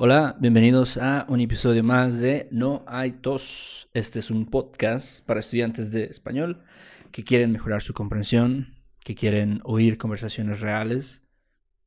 Hola, 0.00 0.36
bienvenidos 0.38 0.96
a 0.96 1.26
un 1.28 1.40
episodio 1.40 1.82
más 1.82 2.20
de 2.20 2.46
No 2.52 2.84
hay 2.86 3.10
tos. 3.10 3.90
Este 3.94 4.20
es 4.20 4.30
un 4.30 4.46
podcast 4.46 5.26
para 5.26 5.40
estudiantes 5.40 5.90
de 5.90 6.04
español 6.04 6.62
que 7.10 7.24
quieren 7.24 7.50
mejorar 7.50 7.82
su 7.82 7.94
comprensión, 7.94 8.76
que 9.00 9.16
quieren 9.16 9.60
oír 9.64 9.98
conversaciones 9.98 10.60
reales 10.60 11.22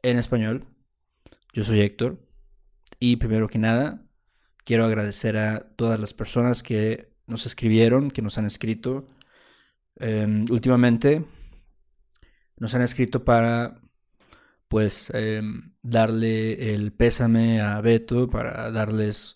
en 0.02 0.18
español. 0.18 0.66
Yo 1.54 1.64
soy 1.64 1.80
Héctor 1.80 2.20
y 3.00 3.16
primero 3.16 3.48
que 3.48 3.60
nada 3.60 4.04
quiero 4.66 4.84
agradecer 4.84 5.38
a 5.38 5.70
todas 5.78 5.98
las 5.98 6.14
personas 6.14 6.64
que 6.64 7.14
nos 7.28 7.46
escribieron, 7.46 8.12
que 8.12 8.22
nos 8.22 8.38
han 8.38 8.46
escrito 8.46 9.08
em, 9.96 10.44
últimamente. 10.52 11.24
Nos 12.58 12.76
han 12.76 12.82
escrito 12.82 13.24
para 13.24 13.80
pues 14.72 15.12
em, 15.14 15.74
darle 15.84 16.74
el 16.74 16.94
pésame 16.94 17.60
a 17.62 17.82
Beto 17.82 18.30
para 18.30 18.72
darles, 18.72 19.36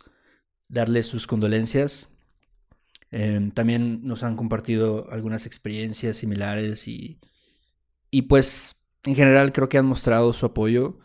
darles 0.70 1.08
sus 1.08 1.28
condolencias. 1.28 2.10
Em, 3.12 3.52
también 3.52 4.02
nos 4.04 4.24
han 4.24 4.38
compartido 4.38 5.12
algunas 5.12 5.46
experiencias 5.46 6.18
similares 6.18 6.88
y, 6.88 7.20
y 8.12 8.24
pues 8.24 8.82
en 9.04 9.16
general 9.16 9.52
creo 9.54 9.70
que 9.70 9.78
han 9.78 9.86
mostrado 9.88 10.32
su 10.34 10.46
apoyo 10.46 11.00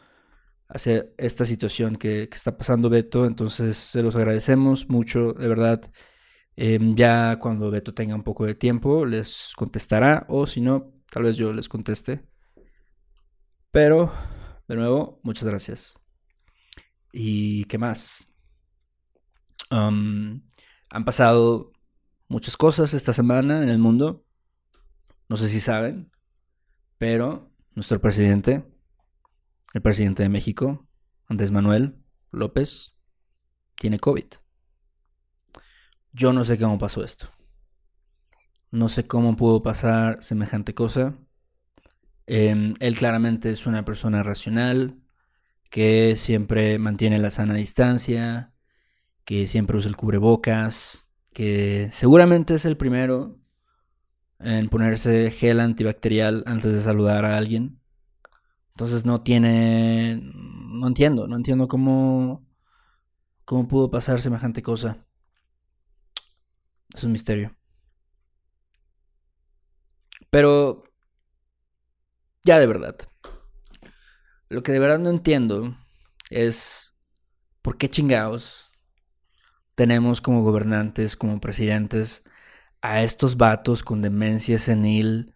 hacia 0.69 1.07
esta 1.19 1.45
situación 1.45 1.97
que, 1.97 2.29
está 2.33 2.57
pasando 2.57 2.91
Beto. 2.91 3.27
Entonces 3.27 3.77
se 3.79 4.03
los 4.03 4.17
agradecemos 4.17 4.89
mucho, 4.89 5.33
de 5.35 5.49
verdad. 5.49 5.91
Em, 6.57 6.95
ya 6.97 7.39
cuando 7.41 7.71
Beto 7.71 7.95
tenga 7.95 8.15
un 8.15 8.25
poco 8.25 8.47
de 8.47 8.55
tiempo 8.55 9.07
les 9.07 9.55
contestará 9.57 10.27
o 10.29 10.47
si 10.47 10.61
no, 10.61 10.93
tal 11.11 11.25
vez 11.25 11.37
yo 11.37 11.53
les 11.53 11.69
conteste. 11.69 12.30
Pero, 13.71 14.13
de 14.67 14.77
nuevo, 14.77 15.21
muchas 15.23 15.45
gracias. 15.45 16.01
¿Y 17.13 17.65
qué 17.65 17.79
más? 17.79 18.27
han 19.73 21.05
pasado 21.05 21.73
muchas 22.27 22.57
cosas 22.57 22.93
esta 22.93 23.13
semana 23.13 23.63
en 23.63 23.69
el 23.69 23.79
mundo. 23.79 24.27
No 25.29 25.37
sé 25.37 25.49
si 25.49 25.61
saben, 25.61 26.11
pero 26.99 27.53
nuestro 27.77 28.01
presidente, 28.01 28.65
el 29.73 29.83
presidente 29.83 30.25
de 30.25 30.29
México, 30.29 30.89
Andrés 31.29 31.53
Manuel 31.53 32.03
López, 32.33 32.97
tiene 33.77 34.01
COVID. 34.01 34.27
Yo 36.13 36.33
no 36.33 36.45
sé 36.45 36.59
cómo 36.59 36.79
pasó 36.79 37.05
esto. 37.05 37.31
No 38.73 38.89
sé 38.89 39.07
cómo 39.07 39.37
pudo 39.37 39.63
pasar 39.63 40.23
semejante 40.23 40.75
cosa. 40.75 41.17
Em, 42.33 42.75
él 42.79 42.97
claramente 42.97 43.51
es 43.51 43.67
una 43.67 43.85
persona 43.85 44.23
racional, 44.23 45.01
que 45.69 46.15
siempre 46.15 46.79
mantiene 46.79 47.19
la 47.19 47.31
sana 47.31 47.55
distancia, 47.55 48.53
que 49.25 49.49
siempre 49.49 49.77
usa 49.77 49.91
el 49.91 49.97
cubrebocas, 49.97 51.09
que 51.33 51.89
seguramente 51.91 52.55
es 52.55 52.67
el 52.67 52.77
primero 52.77 53.41
en 54.39 54.69
ponerse 54.69 55.33
gel 55.33 55.59
antibacterial 55.59 56.45
antes 56.47 56.73
de 56.73 56.83
saludar 56.83 57.25
a 57.25 57.37
alguien. 57.37 57.81
Entonces 58.75 59.05
no 59.05 59.23
tiene... 59.23 60.21
No 60.23 60.87
entiendo, 60.87 61.27
no 61.27 61.35
entiendo 61.35 61.67
cómo... 61.67 62.47
cómo 63.45 63.67
pudo 63.67 63.91
pasar 63.91 64.21
semejante 64.21 64.63
cosa. 64.63 65.05
Es 66.95 67.03
un 67.03 67.11
misterio. 67.11 67.57
Pero 70.31 70.85
ya 72.45 72.59
de 72.59 72.67
verdad. 72.67 72.97
Lo 74.49 74.63
que 74.63 74.73
de 74.73 74.79
verdad 74.79 74.99
no 74.99 75.11
entiendo 75.11 75.77
es 76.31 76.95
por 77.63 77.79
qué 77.79 77.89
chingados 77.89 78.71
tenemos 79.75 80.21
como 80.21 80.43
gobernantes, 80.43 81.17
como 81.17 81.41
presidentes, 81.41 82.25
a 82.83 83.03
estos 83.03 83.37
vatos 83.37 83.83
con 83.83 84.03
demencia 84.03 84.59
senil 84.59 85.35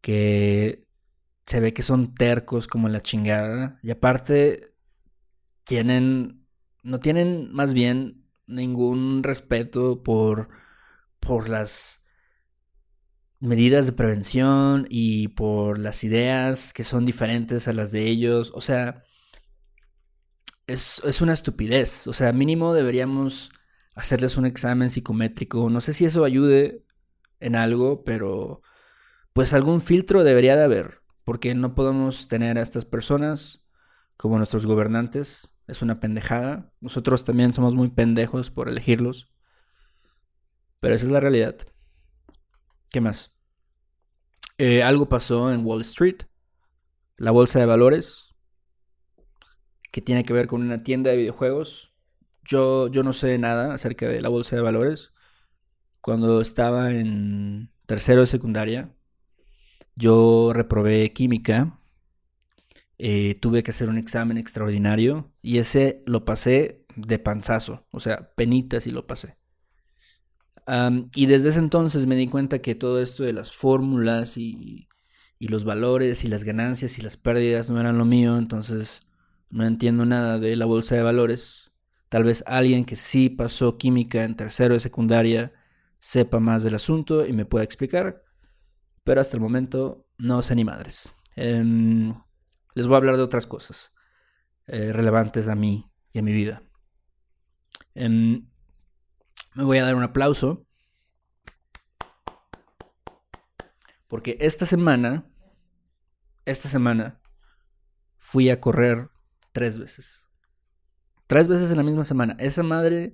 que 0.00 0.86
se 1.46 1.60
ve 1.60 1.72
que 1.72 1.82
son 1.82 2.14
tercos 2.14 2.66
como 2.66 2.88
la 2.88 3.02
chingada 3.02 3.78
y 3.82 3.90
aparte 3.90 4.74
tienen 5.64 6.46
no 6.82 7.00
tienen 7.00 7.52
más 7.52 7.74
bien 7.74 8.24
ningún 8.46 9.22
respeto 9.22 10.02
por 10.02 10.48
por 11.20 11.48
las 11.48 11.99
medidas 13.40 13.86
de 13.86 13.92
prevención 13.92 14.86
y 14.90 15.28
por 15.28 15.78
las 15.78 16.04
ideas 16.04 16.72
que 16.72 16.84
son 16.84 17.06
diferentes 17.06 17.68
a 17.68 17.72
las 17.72 17.90
de 17.90 18.06
ellos. 18.06 18.52
O 18.54 18.60
sea, 18.60 19.02
es, 20.66 21.20
una 21.20 21.32
estupidez. 21.32 22.06
O 22.06 22.12
sea, 22.12 22.32
mínimo 22.32 22.74
deberíamos 22.74 23.50
hacerles 23.94 24.36
un 24.36 24.46
examen 24.46 24.90
psicométrico. 24.90 25.68
No 25.70 25.80
sé 25.80 25.94
si 25.94 26.04
eso 26.04 26.24
ayude 26.24 26.84
en 27.40 27.56
algo, 27.56 28.04
pero 28.04 28.62
pues 29.32 29.54
algún 29.54 29.80
filtro 29.80 30.24
debería 30.24 30.56
de 30.56 30.64
haber. 30.64 31.00
Porque 31.24 31.54
no 31.54 31.74
podemos 31.74 32.28
tener 32.28 32.58
a 32.58 32.62
estas 32.62 32.84
personas 32.84 33.62
como 34.16 34.36
nuestros 34.36 34.66
gobernantes. 34.66 35.54
Es 35.66 35.82
una 35.82 36.00
pendejada. 36.00 36.72
Nosotros 36.80 37.24
también 37.24 37.54
somos 37.54 37.74
muy 37.74 37.88
pendejos 37.90 38.50
por 38.50 38.68
elegirlos. 38.68 39.32
Pero 40.80 40.94
esa 40.94 41.06
es 41.06 41.12
la 41.12 41.20
realidad. 41.20 41.56
¿Qué 42.90 43.00
más? 43.00 43.32
Eh, 44.58 44.82
algo 44.82 45.08
pasó 45.08 45.52
en 45.52 45.64
Wall 45.64 45.82
Street, 45.82 46.22
la 47.16 47.30
bolsa 47.30 47.60
de 47.60 47.66
valores, 47.66 48.34
que 49.92 50.00
tiene 50.02 50.24
que 50.24 50.32
ver 50.32 50.48
con 50.48 50.62
una 50.62 50.82
tienda 50.82 51.10
de 51.10 51.16
videojuegos. 51.16 51.94
Yo, 52.42 52.88
yo 52.88 53.04
no 53.04 53.12
sé 53.12 53.38
nada 53.38 53.74
acerca 53.74 54.08
de 54.08 54.20
la 54.20 54.28
bolsa 54.28 54.56
de 54.56 54.62
valores. 54.62 55.12
Cuando 56.00 56.40
estaba 56.40 56.92
en 56.92 57.70
tercero 57.86 58.22
de 58.22 58.26
secundaria, 58.26 58.92
yo 59.94 60.52
reprobé 60.52 61.12
química. 61.12 61.78
Eh, 62.98 63.36
tuve 63.40 63.62
que 63.62 63.70
hacer 63.70 63.88
un 63.88 63.98
examen 63.98 64.36
extraordinario 64.36 65.32
y 65.42 65.58
ese 65.58 66.02
lo 66.06 66.24
pasé 66.24 66.84
de 66.96 67.18
panzazo, 67.18 67.86
o 67.92 68.00
sea, 68.00 68.34
penitas 68.34 68.86
y 68.86 68.90
lo 68.90 69.06
pasé 69.06 69.39
y 71.14 71.26
desde 71.26 71.48
ese 71.48 71.58
entonces 71.58 72.06
me 72.06 72.16
di 72.16 72.28
cuenta 72.28 72.60
que 72.60 72.74
todo 72.74 73.00
esto 73.00 73.24
de 73.24 73.32
las 73.32 73.52
fórmulas 73.52 74.36
y, 74.36 74.88
los 75.40 75.64
valores 75.64 76.24
y 76.24 76.28
las 76.28 76.44
ganancias 76.44 76.98
y 76.98 77.02
las 77.02 77.16
pérdidas 77.16 77.70
no 77.70 77.80
eran 77.80 77.96
lo 77.96 78.04
mío, 78.04 78.36
entonces 78.36 79.06
no 79.50 79.64
entiendo 79.64 80.04
nada 80.04 80.38
de 80.38 80.54
la 80.54 80.66
bolsa 80.66 80.94
de 80.94 81.02
valores. 81.02 81.72
Tal 82.08 82.24
vez 82.24 82.44
alguien 82.46 82.84
que 82.84 82.94
sí 82.94 83.30
pasó 83.30 83.78
química 83.78 84.24
en 84.24 84.36
tercero 84.36 84.74
de 84.74 84.80
secundaria 84.80 85.52
sepa 85.98 86.40
más 86.40 86.62
del 86.62 86.74
asunto 86.74 87.26
y 87.26 87.32
me 87.32 87.46
pueda 87.46 87.64
explicar, 87.64 88.22
pero 89.02 89.20
hasta 89.20 89.36
el 89.36 89.42
momento 89.42 90.06
no 90.18 90.42
sé 90.42 90.54
ni 90.54 90.64
madres. 90.64 91.10
Em, 91.36 92.14
les 92.74 92.86
voy 92.86 92.94
a 92.94 92.98
hablar 92.98 93.16
de 93.16 93.22
otras 93.22 93.46
cosas 93.46 93.92
eh, 94.66 94.92
relevantes 94.92 95.48
a 95.48 95.54
mí 95.54 95.90
y 96.12 96.18
a 96.18 96.22
mi 96.22 96.32
vida. 96.32 96.62
Em, 97.94 98.49
me 99.60 99.66
voy 99.66 99.76
a 99.76 99.84
dar 99.84 99.94
un 99.94 100.02
aplauso. 100.02 100.66
Porque 104.08 104.38
esta 104.40 104.64
semana, 104.64 105.30
esta 106.46 106.68
semana, 106.70 107.20
fui 108.18 108.48
a 108.48 108.58
correr 108.58 109.10
tres 109.52 109.78
veces. 109.78 110.26
Tres 111.26 111.46
veces 111.46 111.70
en 111.70 111.76
la 111.76 111.82
misma 111.82 112.04
semana. 112.04 112.36
Esa 112.38 112.62
madre 112.62 113.12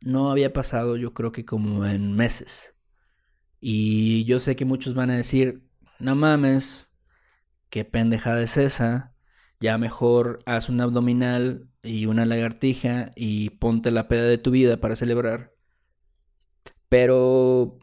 no 0.00 0.30
había 0.30 0.52
pasado 0.52 0.96
yo 0.96 1.12
creo 1.12 1.32
que 1.32 1.44
como 1.44 1.84
en 1.84 2.12
meses. 2.12 2.76
Y 3.60 4.24
yo 4.24 4.38
sé 4.38 4.54
que 4.54 4.64
muchos 4.64 4.94
van 4.94 5.10
a 5.10 5.16
decir, 5.16 5.68
no 5.98 6.14
mames, 6.14 6.92
qué 7.68 7.84
pendejada 7.84 8.40
es 8.42 8.56
esa. 8.56 9.16
Ya 9.58 9.76
mejor 9.76 10.38
haz 10.46 10.68
un 10.68 10.80
abdominal 10.80 11.68
y 11.82 12.06
una 12.06 12.26
lagartija 12.26 13.10
y 13.16 13.50
ponte 13.50 13.90
la 13.90 14.06
peda 14.06 14.22
de 14.22 14.38
tu 14.38 14.52
vida 14.52 14.78
para 14.78 14.94
celebrar. 14.94 15.59
Pero, 16.90 17.78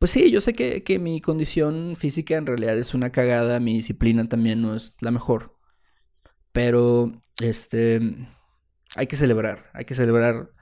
pues 0.00 0.10
sí, 0.12 0.30
yo 0.32 0.40
sé 0.40 0.54
que, 0.54 0.82
que 0.82 0.98
mi 0.98 1.20
condición 1.20 1.94
física 1.96 2.36
en 2.36 2.46
realidad 2.46 2.78
es 2.78 2.94
una 2.94 3.12
cagada, 3.12 3.60
mi 3.60 3.74
disciplina 3.76 4.26
también 4.28 4.62
no 4.62 4.74
es 4.74 4.96
la 5.00 5.12
mejor. 5.12 5.56
Pero, 6.52 7.12
este, 7.40 8.00
hay 8.96 9.06
que 9.06 9.16
celebrar, 9.16 9.70
hay 9.74 9.84
que 9.84 9.94
celebrar 9.94 10.52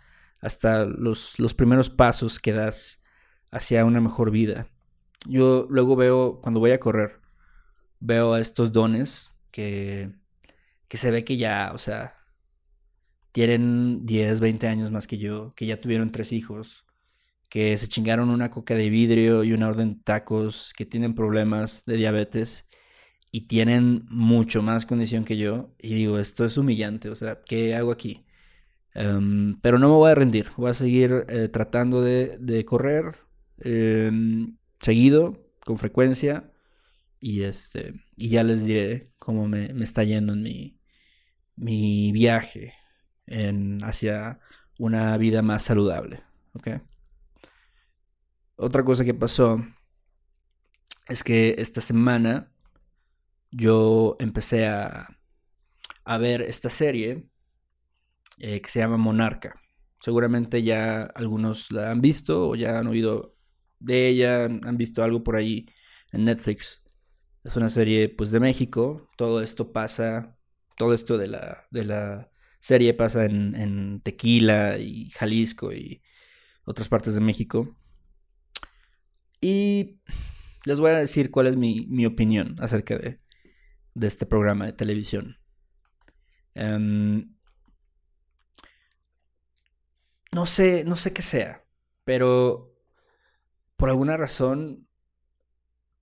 hasta 0.40 0.86
los, 0.86 1.38
los 1.38 1.54
primeros 1.54 1.90
pasos 1.90 2.40
que 2.40 2.52
das 2.52 3.02
hacia 3.50 3.84
una 3.84 4.00
mejor 4.00 4.30
vida. 4.32 4.68
Yo 5.26 5.66
luego 5.70 5.96
veo, 5.96 6.40
cuando 6.42 6.60
voy 6.60 6.72
a 6.72 6.80
correr, 6.80 7.20
veo 8.00 8.34
a 8.34 8.40
estos 8.40 8.72
dones 8.72 9.34
que, 9.52 10.12
que 10.88 10.98
se 10.98 11.12
ve 11.12 11.24
que 11.24 11.36
ya, 11.36 11.70
o 11.74 11.78
sea, 11.78 12.16
tienen 13.32 14.04
10, 14.04 14.40
20 14.40 14.68
años 14.68 14.90
más 14.90 15.06
que 15.06 15.18
yo, 15.18 15.54
que 15.54 15.66
ya 15.66 15.80
tuvieron 15.80 16.10
tres 16.10 16.32
hijos, 16.32 16.84
que 17.52 17.76
se 17.76 17.86
chingaron 17.86 18.30
una 18.30 18.50
coca 18.50 18.74
de 18.74 18.88
vidrio 18.88 19.44
y 19.44 19.52
una 19.52 19.68
orden 19.68 19.96
de 19.98 20.00
tacos, 20.04 20.72
que 20.74 20.86
tienen 20.86 21.14
problemas 21.14 21.84
de 21.84 21.96
diabetes 21.98 22.66
y 23.30 23.42
tienen 23.42 24.06
mucho 24.08 24.62
más 24.62 24.86
condición 24.86 25.26
que 25.26 25.36
yo. 25.36 25.74
Y 25.78 25.94
digo, 25.94 26.18
esto 26.18 26.46
es 26.46 26.56
humillante, 26.56 27.10
o 27.10 27.14
sea, 27.14 27.42
¿qué 27.44 27.74
hago 27.74 27.92
aquí? 27.92 28.24
Em, 28.94 29.60
pero 29.60 29.78
no 29.78 29.88
me 29.88 29.94
voy 29.96 30.10
a 30.10 30.14
rendir, 30.14 30.48
voy 30.56 30.70
a 30.70 30.74
seguir 30.74 31.26
eh, 31.28 31.48
tratando 31.48 32.00
de, 32.02 32.64
correr 32.64 33.18
em, 33.58 34.56
seguido, 34.80 35.46
con 35.66 35.76
frecuencia, 35.78 36.50
y, 37.20 37.42
este, 37.42 37.94
y 38.16 38.30
ya 38.30 38.44
les 38.44 38.64
diré 38.64 39.12
cómo 39.18 39.46
me, 39.48 39.66
está 39.82 40.04
yendo 40.04 40.32
en 40.34 40.42
mi, 40.42 40.80
mi 41.56 42.12
viaje 42.12 42.74
hacia 43.82 44.40
una 44.78 45.16
vida 45.18 45.42
más 45.42 45.64
saludable. 45.64 46.22
Otra 48.62 48.84
cosa 48.84 49.04
que 49.04 49.12
pasó 49.12 49.60
es 51.08 51.24
que 51.24 51.56
esta 51.58 51.80
semana 51.80 52.52
yo 53.50 54.14
empecé 54.20 54.68
a, 54.68 55.18
a 56.04 56.18
ver 56.18 56.42
esta 56.42 56.70
serie 56.70 57.28
eh, 58.38 58.60
que 58.60 58.70
se 58.70 58.78
llama 58.78 58.98
Monarca. 58.98 59.60
Seguramente 59.98 60.62
ya 60.62 61.02
algunos 61.02 61.72
la 61.72 61.90
han 61.90 62.00
visto 62.00 62.50
o 62.50 62.54
ya 62.54 62.78
han 62.78 62.86
oído 62.86 63.34
de 63.80 64.06
ella, 64.06 64.44
han 64.44 64.76
visto 64.76 65.02
algo 65.02 65.24
por 65.24 65.34
ahí 65.34 65.66
en 66.12 66.24
Netflix. 66.26 66.84
Es 67.42 67.56
una 67.56 67.68
serie 67.68 68.10
pues 68.10 68.30
de 68.30 68.38
México. 68.38 69.10
Todo 69.16 69.42
esto 69.42 69.72
pasa, 69.72 70.38
todo 70.76 70.94
esto 70.94 71.18
de 71.18 71.26
la, 71.26 71.66
de 71.72 71.84
la 71.84 72.30
serie 72.60 72.94
pasa 72.94 73.24
en, 73.24 73.56
en 73.56 74.00
Tequila 74.02 74.78
y 74.78 75.10
Jalisco 75.10 75.72
y 75.72 76.00
otras 76.64 76.88
partes 76.88 77.16
de 77.16 77.20
México. 77.20 77.76
Y 79.42 80.00
les 80.64 80.78
voy 80.78 80.92
a 80.92 80.98
decir 80.98 81.32
cuál 81.32 81.48
es 81.48 81.56
mi, 81.56 81.86
mi 81.88 82.06
opinión 82.06 82.54
acerca 82.60 82.96
de, 82.96 83.20
de, 83.94 84.06
este 84.06 84.24
programa 84.24 84.66
de 84.66 84.72
televisión. 84.72 85.36
Em, 86.54 87.34
no 90.30 90.46
sé, 90.46 90.84
no 90.84 90.94
sé 90.94 91.12
qué 91.12 91.22
sea, 91.22 91.66
pero 92.04 92.72
por 93.76 93.88
alguna 93.88 94.16
razón 94.16 94.86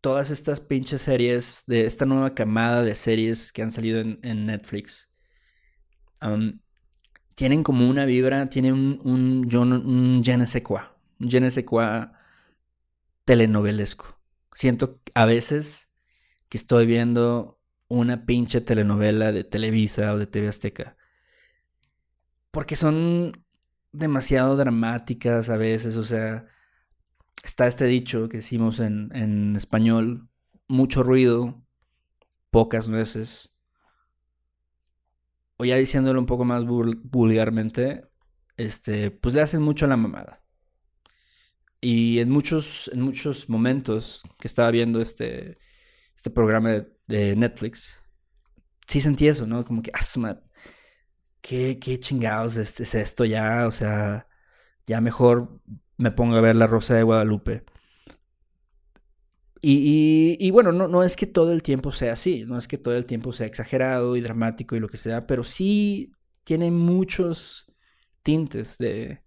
todas 0.02 0.30
estas 0.30 0.60
pinches 0.60 1.00
series 1.00 1.64
de 1.66 1.86
esta 1.86 2.04
nueva 2.04 2.34
camada 2.34 2.82
de 2.82 2.94
series 2.94 3.52
que 3.52 3.62
han 3.62 3.70
salido 3.70 4.00
en, 4.00 4.46
Netflix 4.46 5.08
tienen 7.34 7.62
como 7.62 7.88
una 7.88 8.04
vibra, 8.04 8.50
tienen 8.50 8.74
un, 8.74 9.00
un, 9.02 9.56
un, 9.56 9.72
un 9.72 10.22
je 10.22 10.36
ne 10.36 10.46
sais 10.46 10.62
quoi, 10.62 10.82
un 11.18 11.30
je 11.30 11.40
ne 11.40 11.50
sais 11.50 11.64
quoi 11.64 12.19
telenovelesco. 13.30 14.20
Siento 14.54 15.00
a 15.14 15.24
veces 15.24 15.88
que 16.48 16.58
estoy 16.58 16.84
viendo 16.84 17.60
una 17.86 18.26
pinche 18.26 18.60
telenovela 18.60 19.30
de 19.30 19.44
Televisa 19.44 20.12
o 20.12 20.18
de 20.18 20.26
TV 20.26 20.48
Azteca. 20.48 20.96
Porque 22.50 22.74
son 22.74 23.30
demasiado 23.92 24.56
dramáticas 24.56 25.48
a 25.48 25.56
veces, 25.56 25.96
o 25.96 26.02
sea, 26.02 26.46
está 27.44 27.68
este 27.68 27.84
dicho 27.84 28.28
que 28.28 28.38
hicimos 28.38 28.80
en, 28.80 29.14
en 29.14 29.54
español, 29.54 30.28
mucho 30.66 31.04
ruido, 31.04 31.62
pocas 32.50 32.88
nueces. 32.88 33.54
O 35.56 35.64
ya 35.64 35.76
diciéndolo 35.76 36.18
un 36.18 36.26
poco 36.26 36.44
más 36.44 36.64
vulgarmente, 36.64 38.08
este, 38.56 39.12
pues 39.12 39.36
le 39.36 39.42
hacen 39.42 39.62
mucho 39.62 39.84
a 39.84 39.88
la 39.88 39.96
mamada. 39.96 40.42
Y 41.80 42.20
en 42.20 42.30
muchos, 42.30 42.90
en 42.92 43.00
muchos 43.02 43.48
momentos 43.48 44.22
que 44.38 44.48
estaba 44.48 44.70
viendo 44.70 45.00
este, 45.00 45.58
este 46.14 46.30
programa 46.30 46.84
de, 47.06 47.36
Netflix, 47.36 47.98
sí 48.86 49.00
sentí 49.00 49.28
eso, 49.28 49.46
¿no? 49.46 49.64
Como 49.64 49.82
que, 49.82 49.90
ah, 49.94 50.40
¿qué, 51.40 51.78
qué 51.80 51.98
chingados 51.98 52.56
es, 52.56 52.80
es, 52.80 52.94
esto 52.94 53.24
ya? 53.24 53.66
O 53.66 53.70
sea, 53.70 54.28
ya 54.86 55.00
mejor 55.00 55.60
me 55.96 56.10
pongo 56.10 56.36
a 56.36 56.40
ver 56.42 56.56
La 56.56 56.66
Rosa 56.66 56.94
de 56.96 57.02
Guadalupe. 57.02 57.64
Y, 59.62 60.36
y, 60.40 60.50
bueno, 60.50 60.72
no, 60.72 60.88
no 60.88 61.02
es 61.02 61.16
que 61.16 61.26
todo 61.26 61.52
el 61.52 61.62
tiempo 61.62 61.92
sea 61.92 62.14
así, 62.14 62.44
no 62.46 62.56
es 62.56 62.66
que 62.66 62.78
todo 62.78 62.96
el 62.96 63.04
tiempo 63.04 63.32
sea 63.32 63.46
exagerado 63.46 64.16
y 64.16 64.22
dramático 64.22 64.74
y 64.74 64.80
lo 64.80 64.88
que 64.88 64.96
sea, 64.96 65.26
pero 65.26 65.44
sí 65.44 66.12
tiene 66.44 66.70
muchos 66.70 67.66
tintes 68.22 68.78
de, 68.78 69.22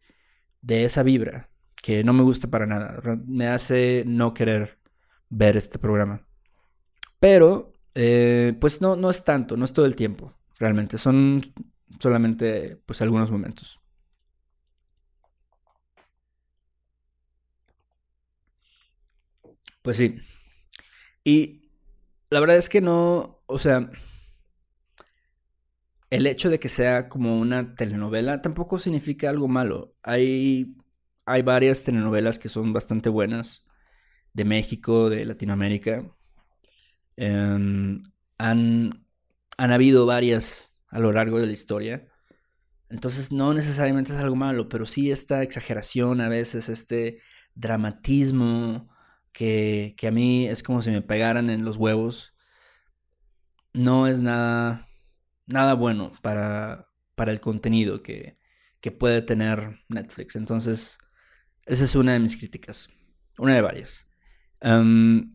de 0.62 0.86
esa 0.86 1.04
vibra 1.04 1.53
que 1.84 2.04
no 2.06 2.14
me 2.14 2.24
gusta 2.24 2.50
para 2.50 2.66
nada. 2.66 3.02
Me 3.28 3.48
hace 3.48 4.04
no 4.08 4.34
querer 4.34 4.80
ver 5.30 5.58
este 5.58 5.80
programa. 5.80 6.26
Pero, 7.20 7.74
eh, 7.96 8.56
pues 8.62 8.82
no, 8.82 8.96
no 8.96 9.10
es 9.10 9.26
tanto, 9.26 9.58
no 9.58 9.66
es 9.66 9.74
todo 9.74 9.86
el 9.86 9.98
tiempo, 9.98 10.34
realmente. 10.60 10.98
Son 10.98 11.44
solamente, 12.00 12.78
pues, 12.86 13.02
algunos 13.02 13.32
momentos. 13.32 13.82
Pues 19.82 19.98
sí. 19.98 20.16
Y 21.24 21.70
la 22.30 22.40
verdad 22.40 22.58
es 22.58 22.70
que 22.70 22.82
no, 22.82 23.42
o 23.46 23.60
sea, 23.60 23.90
el 26.10 26.28
hecho 26.28 26.50
de 26.50 26.60
que 26.60 26.70
sea 26.70 27.10
como 27.10 27.40
una 27.40 27.76
telenovela 27.76 28.42
tampoco 28.42 28.80
significa 28.80 29.30
algo 29.30 29.48
malo. 29.48 29.96
Hay 30.04 30.76
hay 31.26 31.42
varias 31.42 31.84
telenovelas 31.84 32.40
que 32.40 32.50
son 32.50 32.74
bastante 32.74 33.10
buenas 33.10 33.66
de 34.34 34.46
México, 34.46 35.10
de 35.10 35.26
Latinoamérica. 35.26 36.06
Em, 37.16 38.04
han, 38.38 39.06
han 39.58 39.72
habido 39.72 40.06
varias 40.06 40.74
a 40.90 41.00
lo 41.00 41.12
largo 41.12 41.40
de 41.40 41.48
la 41.48 41.54
historia. 41.54 42.08
Entonces 42.90 43.32
no 43.32 43.54
necesariamente 43.54 44.12
es 44.14 44.18
algo 44.20 44.36
malo, 44.36 44.70
pero 44.70 44.86
sí 44.86 45.12
esta 45.12 45.42
exageración 45.44 46.22
a 46.22 46.30
veces, 46.30 46.70
este 46.70 47.20
dramatismo 47.56 48.90
que, 49.32 49.96
que 49.98 50.08
a 50.08 50.12
mí 50.12 50.48
es 50.48 50.64
como 50.64 50.82
si 50.82 50.92
me 50.92 51.02
pegaran 51.02 51.50
en 51.50 51.66
los 51.66 51.78
huevos. 51.78 52.34
No 53.74 54.08
es 54.08 54.22
nada, 54.22 54.88
nada 55.48 55.74
bueno 55.74 56.14
para, 56.22 56.90
para 57.16 57.32
el 57.32 57.40
contenido 57.42 58.04
que, 58.04 58.38
que 58.82 58.92
puede 58.92 59.22
tener 59.24 59.80
Netflix. 59.90 60.36
Entonces, 60.36 61.00
esa 61.66 61.84
es 61.84 61.96
una 61.96 62.14
de 62.14 62.20
mis 62.20 62.38
críticas. 62.38 62.90
Una 63.38 63.56
de 63.56 63.62
varias. 63.62 64.08
Em, 64.62 65.34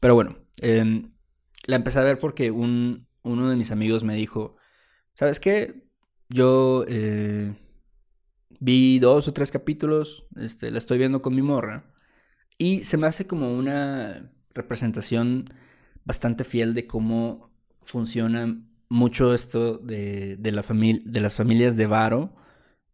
pero 0.00 0.14
bueno, 0.14 0.38
em, 0.60 1.12
la 1.66 1.76
empecé 1.76 1.98
a 1.98 2.02
ver 2.02 2.18
porque 2.18 2.50
un, 2.50 3.06
uno 3.22 3.50
de 3.50 3.56
mis 3.56 3.70
amigos 3.70 4.04
me 4.04 4.14
dijo, 4.14 4.56
¿sabes 5.14 5.40
qué? 5.40 5.88
Yo 6.28 6.84
eh, 6.88 7.54
vi 8.60 8.98
dos 8.98 9.28
o 9.28 9.32
tres 9.32 9.50
capítulos, 9.50 10.26
este, 10.36 10.70
la 10.70 10.78
estoy 10.78 10.98
viendo 10.98 11.22
con 11.22 11.34
mi 11.34 11.42
morra, 11.42 11.92
y 12.58 12.84
se 12.84 12.96
me 12.96 13.06
hace 13.06 13.26
como 13.26 13.56
una 13.56 14.32
representación 14.54 15.44
bastante 16.04 16.44
fiel 16.44 16.74
de 16.74 16.86
cómo 16.86 17.50
funciona 17.82 18.60
mucho 18.88 19.34
esto 19.34 19.78
de, 19.78 20.36
de, 20.36 20.52
la 20.52 20.62
de 20.62 21.20
las 21.20 21.34
familias 21.34 21.76
de 21.76 21.86
Varo 21.86 22.34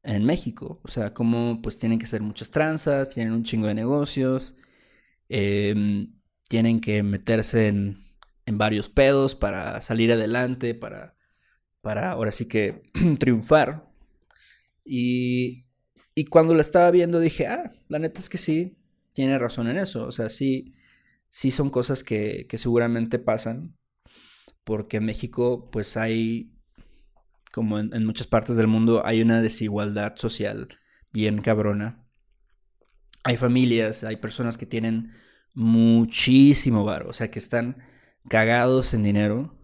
en 0.05 0.25
México. 0.25 0.81
O 0.85 0.89
sea, 0.89 1.15
como 1.15 1.61
pues 1.63 1.79
tienen 1.79 1.99
que 1.99 2.07
hacer 2.07 2.23
muchas 2.23 2.51
tranzas, 2.51 3.11
tienen 3.15 3.33
un 3.33 3.45
chingo 3.45 3.67
de 3.67 3.75
negocios, 3.75 4.55
em, 5.29 6.15
tienen 6.49 6.81
que 6.81 7.03
meterse 7.03 7.69
en, 7.69 8.05
en, 8.47 8.59
varios 8.59 8.89
pedos 8.91 9.35
para 9.35 9.81
salir 9.83 10.13
adelante, 10.13 10.75
para, 10.75 11.17
para 11.81 12.13
ahora 12.13 12.31
sí 12.31 12.47
que 12.47 12.83
triunfar. 13.19 13.91
Y, 14.85 15.67
y 16.15 16.25
cuando 16.27 16.55
la 16.55 16.61
estaba 16.61 16.91
viendo 16.91 17.21
dije, 17.21 17.47
ah, 17.47 17.73
la 17.89 17.99
neta 17.99 18.21
es 18.21 18.29
que 18.29 18.39
sí, 18.39 18.77
tiene 19.13 19.39
razón 19.39 19.69
en 19.69 19.79
eso. 19.79 20.07
O 20.07 20.13
sea, 20.13 20.29
sí, 20.29 20.75
sí 21.31 21.51
son 21.51 21.71
cosas 21.71 22.05
que, 22.05 22.47
que 22.49 22.59
seguramente 22.59 23.19
pasan. 23.19 23.77
Porque 24.65 24.99
en 24.99 25.07
México 25.07 25.71
pues 25.71 25.97
hay 25.97 26.54
como 27.55 27.79
en, 27.79 28.05
muchas 28.05 28.27
partes 28.27 28.57
del 28.57 28.67
mundo, 28.67 29.07
hay 29.07 29.23
una 29.23 29.41
desigualdad 29.41 30.17
social 30.17 30.81
bien 31.13 31.41
cabrona. 31.41 32.05
Hay 33.23 33.37
familias, 33.37 34.03
hay 34.03 34.17
personas 34.17 34.59
que 34.59 34.67
tienen 34.67 35.13
muchísimo 35.55 36.85
varo, 36.85 37.11
o 37.11 37.13
sea, 37.13 37.31
que 37.31 37.39
están 37.39 37.79
cagados 38.29 38.93
en 38.93 39.05
dinero 39.05 39.57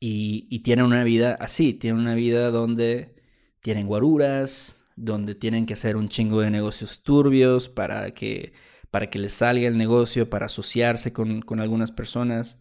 y, 0.00 0.48
y, 0.50 0.60
tienen 0.60 0.86
una 0.86 1.04
vida 1.04 1.36
así, 1.40 1.74
tienen 1.74 2.00
una 2.00 2.14
vida 2.14 2.50
donde 2.50 3.16
tienen 3.60 3.86
guaruras, 3.86 4.82
donde 4.96 5.34
tienen 5.34 5.66
que 5.66 5.74
hacer 5.74 5.96
un 5.96 6.08
chingo 6.08 6.40
de 6.40 6.50
negocios 6.50 7.02
turbios 7.02 7.68
para 7.68 8.12
que, 8.14 8.54
para 8.90 9.10
que 9.10 9.18
les 9.18 9.34
salga 9.34 9.68
el 9.68 9.76
negocio, 9.76 10.30
para 10.30 10.46
asociarse 10.46 11.12
con, 11.12 11.42
con 11.42 11.60
algunas 11.60 11.92
personas, 11.92 12.60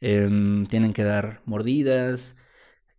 em, 0.00 0.66
tienen 0.66 0.92
que 0.92 1.04
dar 1.04 1.42
mordidas, 1.46 2.36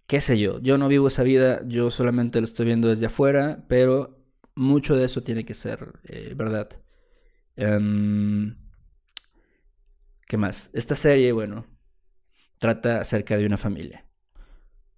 qué 0.09 0.21
sé 0.21 0.39
yo, 0.39 0.59
yo 0.59 0.79
no 0.79 0.87
vivo 0.89 1.07
esa 1.07 1.23
vida, 1.23 1.61
yo 1.67 1.91
solamente 1.91 2.39
lo 2.41 2.45
estoy 2.45 2.65
viendo 2.65 2.89
desde 2.89 3.05
afuera, 3.05 3.65
pero 3.69 4.17
mucho 4.55 4.95
de 4.97 5.05
eso 5.05 5.21
tiene 5.23 5.45
que 5.45 5.53
ser 5.53 5.93
eh, 6.05 6.33
verdad. 6.35 6.69
Em, 7.55 8.57
¿Qué 10.27 10.37
más? 10.37 10.71
Esta 10.73 10.95
serie, 10.95 11.31
bueno, 11.31 11.65
trata 12.59 13.01
acerca 13.01 13.37
de 13.37 13.45
una 13.45 13.57
familia. 13.57 14.05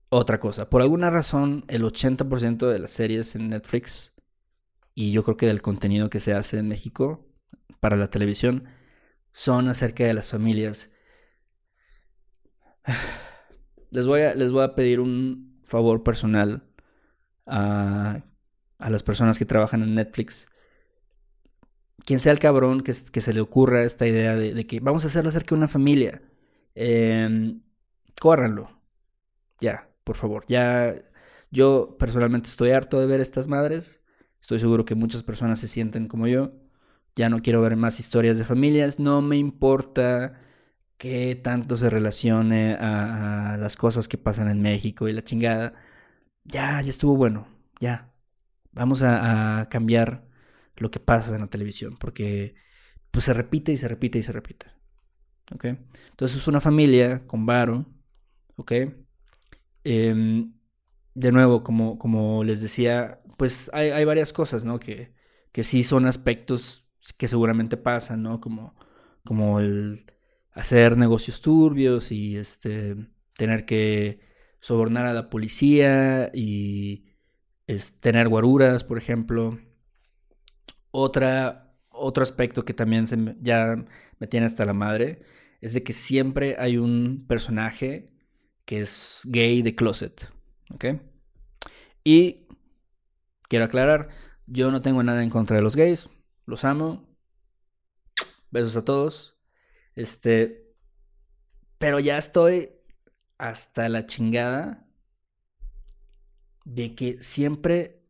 otra 0.09 0.39
cosa. 0.39 0.69
Por 0.69 0.81
alguna 0.81 1.09
razón, 1.09 1.65
el 1.67 1.83
80% 1.83 2.69
de 2.69 2.79
las 2.79 2.91
series 2.91 3.35
en 3.35 3.49
Netflix, 3.49 4.13
y 4.95 5.11
yo 5.11 5.23
creo 5.23 5.37
que 5.37 5.47
del 5.47 5.61
contenido 5.61 6.09
que 6.09 6.19
se 6.19 6.33
hace 6.33 6.59
en 6.59 6.67
México 6.67 7.27
para 7.79 7.97
la 7.97 8.09
televisión, 8.09 8.65
son 9.33 9.69
acerca 9.69 10.05
de 10.05 10.13
las 10.13 10.29
familias. 10.29 10.89
Les 13.91 14.07
voy 14.07 14.21
a, 14.21 14.35
les 14.35 14.51
voy 14.51 14.63
a 14.63 14.75
pedir 14.75 14.99
un 14.99 15.59
favor 15.63 16.03
personal 16.03 16.63
a, 17.45 18.23
a 18.81 18.89
las 18.89 19.03
personas 19.03 19.37
que 19.37 19.45
trabajan 19.45 19.83
en 19.83 19.95
Netflix. 19.95 20.49
Quien 22.03 22.19
sea 22.19 22.31
el 22.31 22.39
cabrón 22.39 22.81
que, 22.81 22.93
se 22.93 23.33
le 23.33 23.41
ocurra 23.41 23.83
esta 23.83 24.07
idea 24.07 24.35
de, 24.35 24.65
que 24.65 24.79
vamos 24.79 25.03
a 25.03 25.07
hacerlo 25.07 25.29
acerca 25.29 25.49
de 25.49 25.59
una 25.59 25.67
familia. 25.67 26.21
Eh, 26.73 27.59
córranlo. 28.19 28.71
Ya, 29.59 29.87
por 30.03 30.15
favor. 30.15 30.45
Ya, 30.47 30.95
yo 31.51 31.95
personalmente 31.99 32.49
estoy 32.49 32.71
harto 32.71 32.99
de 32.99 33.05
ver 33.05 33.21
estas 33.21 33.47
madres. 33.47 34.01
Estoy 34.41 34.57
seguro 34.57 34.83
que 34.83 34.95
muchas 34.95 35.21
personas 35.21 35.59
se 35.59 35.67
sienten 35.67 36.07
como 36.07 36.27
yo. 36.27 36.53
Ya 37.13 37.29
no 37.29 37.39
quiero 37.41 37.61
ver 37.61 37.75
más 37.75 37.99
historias 37.99 38.39
de 38.39 38.45
familias. 38.45 38.99
No 38.99 39.21
me 39.21 39.37
importa 39.37 40.39
que 41.01 41.35
tanto 41.35 41.77
se 41.77 41.89
relacione 41.89 42.75
a, 42.79 43.57
las 43.59 43.75
cosas 43.75 44.07
que 44.07 44.19
pasan 44.19 44.49
en 44.49 44.61
México 44.61 45.07
y 45.07 45.13
la 45.13 45.23
chingada. 45.23 45.73
Ya, 46.43 46.79
ya 46.79 46.91
estuvo 46.91 47.17
bueno. 47.17 47.47
Ya. 47.79 48.13
Vamos 48.71 49.01
a, 49.01 49.67
cambiar 49.71 50.27
lo 50.75 50.91
que 50.91 50.99
pasa 50.99 51.33
en 51.33 51.41
la 51.41 51.47
televisión. 51.47 51.97
Porque 51.99 52.53
pues 53.09 53.25
se 53.25 53.33
repite 53.33 53.71
y 53.71 53.77
se 53.77 53.87
repite 53.87 54.19
y 54.19 54.23
se 54.23 54.31
repite. 54.31 54.67
¿Ok? 55.55 55.65
Entonces 56.11 56.37
es 56.37 56.47
una 56.47 56.61
familia 56.61 57.25
con 57.25 57.47
varo. 57.47 57.87
¿Ok? 58.57 58.71
Em, 59.83 60.53
de 61.15 61.31
nuevo, 61.31 61.63
como, 61.63 61.97
como 61.97 62.43
les 62.43 62.61
decía, 62.61 63.23
pues 63.37 63.71
hay, 63.73 63.89
hay 63.89 64.05
varias 64.05 64.33
cosas, 64.33 64.65
¿no? 64.65 64.79
Que, 64.79 65.15
que 65.51 65.63
sí 65.63 65.83
son 65.83 66.05
aspectos 66.05 66.87
que 67.17 67.27
seguramente 67.27 67.75
pasan, 67.75 68.21
¿no? 68.21 68.39
Como, 68.39 68.75
como 69.23 69.59
el 69.59 70.05
hacer 70.51 70.97
negocios 70.97 71.41
turbios 71.41 72.11
y 72.11 72.37
este 72.37 72.95
tener 73.35 73.65
que 73.65 74.19
sobornar 74.59 75.07
a 75.07 75.13
la 75.13 75.29
policía 75.29 76.31
y 76.33 77.05
tener 77.99 78.27
guaruras, 78.27 78.83
por 78.83 78.97
ejemplo. 78.97 79.59
Otro 80.91 82.23
aspecto 82.23 82.65
que 82.65 82.73
también 82.73 83.07
se 83.07 83.17
ya 83.41 83.85
me 84.19 84.27
tiene 84.27 84.45
hasta 84.45 84.65
la 84.65 84.73
madre 84.73 85.21
es 85.61 85.73
de 85.73 85.83
que 85.83 85.93
siempre 85.93 86.55
hay 86.59 86.77
un 86.77 87.25
personaje 87.27 88.11
que 88.65 88.81
es 88.81 89.21
gay 89.25 89.61
de 89.61 89.75
closet. 89.75 90.29
Y 92.03 92.47
quiero 93.47 93.65
aclarar, 93.65 94.09
yo 94.47 94.71
no 94.71 94.81
tengo 94.81 95.03
nada 95.03 95.23
en 95.23 95.29
contra 95.29 95.55
de 95.55 95.61
los 95.61 95.75
gays, 95.75 96.09
los 96.45 96.65
amo. 96.65 97.07
Besos 98.49 98.75
a 98.75 98.83
todos. 98.83 99.30
Este, 99.95 100.73
pero 101.77 101.99
ya 101.99 102.17
estoy 102.17 102.69
hasta 103.37 103.89
la 103.89 104.05
chingada 104.05 104.87
de 106.65 106.95
que 106.95 107.21
siempre 107.21 108.03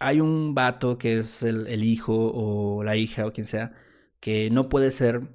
hay 0.00 0.20
un 0.20 0.54
vato 0.54 0.98
que 0.98 1.18
es 1.18 1.42
el, 1.42 1.84
hijo 1.84 2.14
o 2.34 2.82
la 2.84 2.96
hija 2.96 3.26
o 3.26 3.32
quien 3.32 3.46
sea 3.46 3.72
que 4.20 4.50
no 4.50 4.68
puede 4.68 4.90
ser 4.90 5.28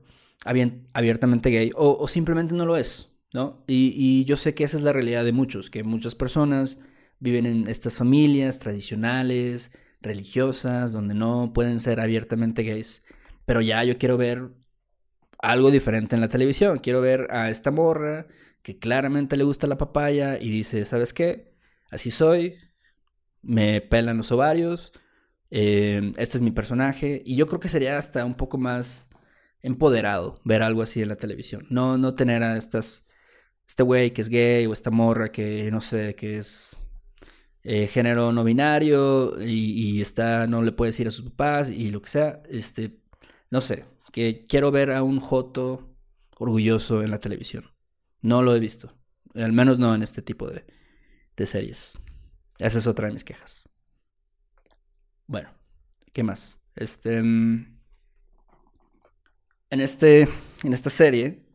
abiertamente 0.44 1.50
gay 1.50 1.72
o, 1.76 2.08
simplemente 2.08 2.56
no 2.56 2.66
lo 2.66 2.78
es, 2.78 3.10
¿no? 3.34 3.64
Y, 3.68 3.94
y, 3.96 4.26
yo 4.26 4.38
sé 4.38 4.54
que 4.54 4.64
esa 4.64 4.78
es 4.78 4.84
la 4.84 4.94
realidad 4.94 5.24
de 5.24 5.32
muchos, 5.32 5.70
que 5.70 5.84
muchas 5.84 6.16
personas 6.16 6.80
viven 7.20 7.46
en 7.46 7.70
estas 7.70 7.98
familias 7.98 8.60
tradicionales, 8.60 9.72
religiosas, 10.02 10.92
donde 10.92 11.14
no 11.14 11.54
pueden 11.54 11.80
ser 11.80 12.00
abiertamente 12.00 12.64
gays. 12.64 13.04
Pero 13.46 13.62
ya 13.62 13.84
yo 13.84 13.98
quiero 13.98 14.18
ver 14.18 14.50
algo 15.42 15.72
diferente 15.72 16.16
en 16.16 16.22
la 16.22 16.30
televisión. 16.30 16.80
Quiero 16.80 17.02
ver 17.02 17.28
a 17.32 17.50
esta 17.50 17.72
morra 17.72 18.28
que 18.62 18.80
claramente 18.80 19.38
le 19.38 19.44
gusta 19.44 19.68
la 19.68 19.78
papaya 19.78 20.38
y 20.40 20.50
dice, 20.50 20.86
¿sabes 20.86 21.14
qué? 21.14 21.56
Así 21.90 22.12
soy, 22.12 22.58
me 23.42 23.82
pelan 23.82 24.18
los 24.18 24.32
ovarios, 24.32 24.94
eh, 25.52 26.14
este 26.18 26.38
es 26.38 26.42
mi 26.42 26.52
personaje. 26.52 27.22
Y 27.26 27.36
yo 27.36 27.48
creo 27.48 27.60
que 27.60 27.70
sería 27.70 27.98
hasta 27.98 28.26
un 28.26 28.36
poco 28.36 28.58
más 28.58 29.10
empoderado 29.62 30.36
ver 30.46 30.64
algo 30.64 30.82
así 30.82 31.02
en 31.02 31.10
la 31.10 31.16
televisión. 31.18 31.68
No, 31.70 31.98
no 31.98 32.16
tener 32.16 32.44
a 32.44 32.58
estas, 32.58 33.08
este 33.68 33.84
güey 33.84 34.12
que 34.12 34.22
es 34.22 34.30
gay 34.30 34.66
o 34.68 34.74
esta 34.74 34.92
morra 34.92 35.32
que 35.32 35.70
no 35.72 35.82
sé, 35.82 36.16
que 36.16 36.40
es 36.40 36.88
eh, 37.64 37.88
género 37.88 38.32
no 38.32 38.44
binario 38.44 39.42
y, 39.42 40.02
está, 40.02 40.48
no 40.48 40.62
le 40.64 40.72
puede 40.72 40.90
decir 40.90 41.08
a 41.08 41.12
sus 41.12 41.30
papás 41.32 41.70
y 41.70 41.92
lo 41.92 42.02
que 42.02 42.10
sea, 42.10 42.42
este, 42.50 43.00
no 43.52 43.62
sé, 43.62 43.86
que 44.12 44.46
quiero 44.48 44.72
ver 44.72 44.92
a 44.92 45.04
un 45.04 45.20
Joto 45.20 45.96
orgulloso 46.38 47.04
en 47.04 47.12
la 47.12 47.20
televisión. 47.20 47.72
No 48.22 48.42
lo 48.42 48.56
he 48.56 48.60
visto, 48.60 48.98
al 49.36 49.54
menos 49.54 49.80
no 49.80 49.96
en 49.96 50.04
este 50.04 50.22
tipo 50.22 50.50
de, 50.50 50.66
de 51.36 51.46
series. 51.46 51.98
Esa 52.58 52.80
es 52.80 52.88
otra 52.88 53.08
de 53.08 53.14
mis 53.14 53.24
quejas. 53.24 53.68
Bueno, 55.28 55.50
¿qué 56.14 56.24
más? 56.24 56.60
Este, 56.76 57.22
mm, 57.22 57.80
en 59.70 59.82
este, 59.82 60.28
en 60.64 60.74
esta 60.74 60.90
serie 60.90 61.48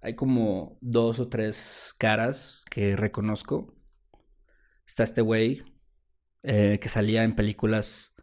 hay 0.00 0.14
como 0.14 0.78
dos 0.80 1.18
o 1.18 1.28
tres 1.28 1.94
caras 1.98 2.64
que 2.70 2.96
reconozco 2.96 3.76
Está 4.86 5.02
este 5.02 5.20
güey 5.20 5.64
eh, 6.42 6.78
que 6.80 6.88
salía 6.88 7.24
en 7.24 7.34
películas 7.34 8.14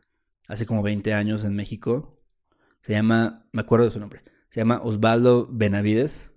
hace 0.47 0.65
como 0.65 0.81
20 0.81 1.13
años 1.13 1.43
en 1.43 1.55
México. 1.55 2.12
Se 2.83 2.93
llama, 2.93 3.47
me 3.51 3.61
acuerdo 3.61 3.85
de 3.85 3.91
su 3.91 3.99
nombre, 3.99 4.21
se 4.49 4.59
llama 4.59 4.81
Osvaldo 4.83 5.47
Benavides. 5.49 6.29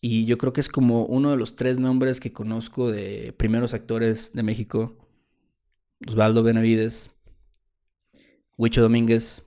Y 0.00 0.26
yo 0.26 0.38
creo 0.38 0.52
que 0.52 0.60
es 0.60 0.68
como 0.68 1.04
uno 1.06 1.30
de 1.30 1.36
los 1.36 1.56
tres 1.56 1.78
nombres 1.78 2.20
que 2.20 2.32
conozco 2.32 2.90
de 2.90 3.32
primeros 3.36 3.74
actores 3.74 4.32
de 4.32 4.42
México. 4.42 4.96
Osvaldo 6.06 6.42
Benavides, 6.42 7.10
Huicho 8.56 8.82
Domínguez, 8.82 9.44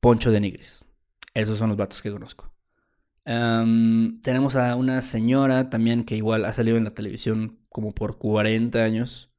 Poncho 0.00 0.30
de 0.30 0.40
Nigris. 0.40 0.84
Esos 1.32 1.58
son 1.58 1.68
los 1.68 1.78
vatos 1.78 2.02
que 2.02 2.12
conozco. 2.12 2.52
tenemos 3.24 4.56
a 4.56 4.76
una 4.76 5.00
señora 5.00 5.70
también 5.70 6.04
que 6.04 6.16
igual 6.16 6.44
ha 6.44 6.52
salido 6.52 6.76
en 6.76 6.84
la 6.84 6.94
televisión 6.94 7.58
como 7.70 7.94
por 7.94 8.18
40 8.18 8.84
años. 8.84 9.30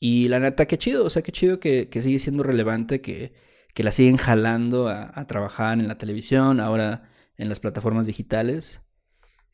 Y 0.00 0.28
la 0.28 0.40
neta, 0.40 0.66
qué 0.66 0.76
chido, 0.76 1.04
o 1.04 1.10
sea, 1.10 1.22
qué 1.22 1.30
chido 1.32 1.60
que, 1.60 1.88
sigue 2.00 2.18
siendo 2.18 2.42
relevante, 2.42 3.00
que, 3.00 3.32
que 3.74 3.82
la 3.82 3.92
siguen 3.92 4.16
jalando 4.16 4.88
a, 4.88 5.26
trabajar 5.26 5.78
en 5.78 5.88
la 5.88 5.98
televisión, 5.98 6.60
ahora 6.60 7.10
en 7.36 7.48
las 7.48 7.60
plataformas 7.60 8.06
digitales. 8.06 8.82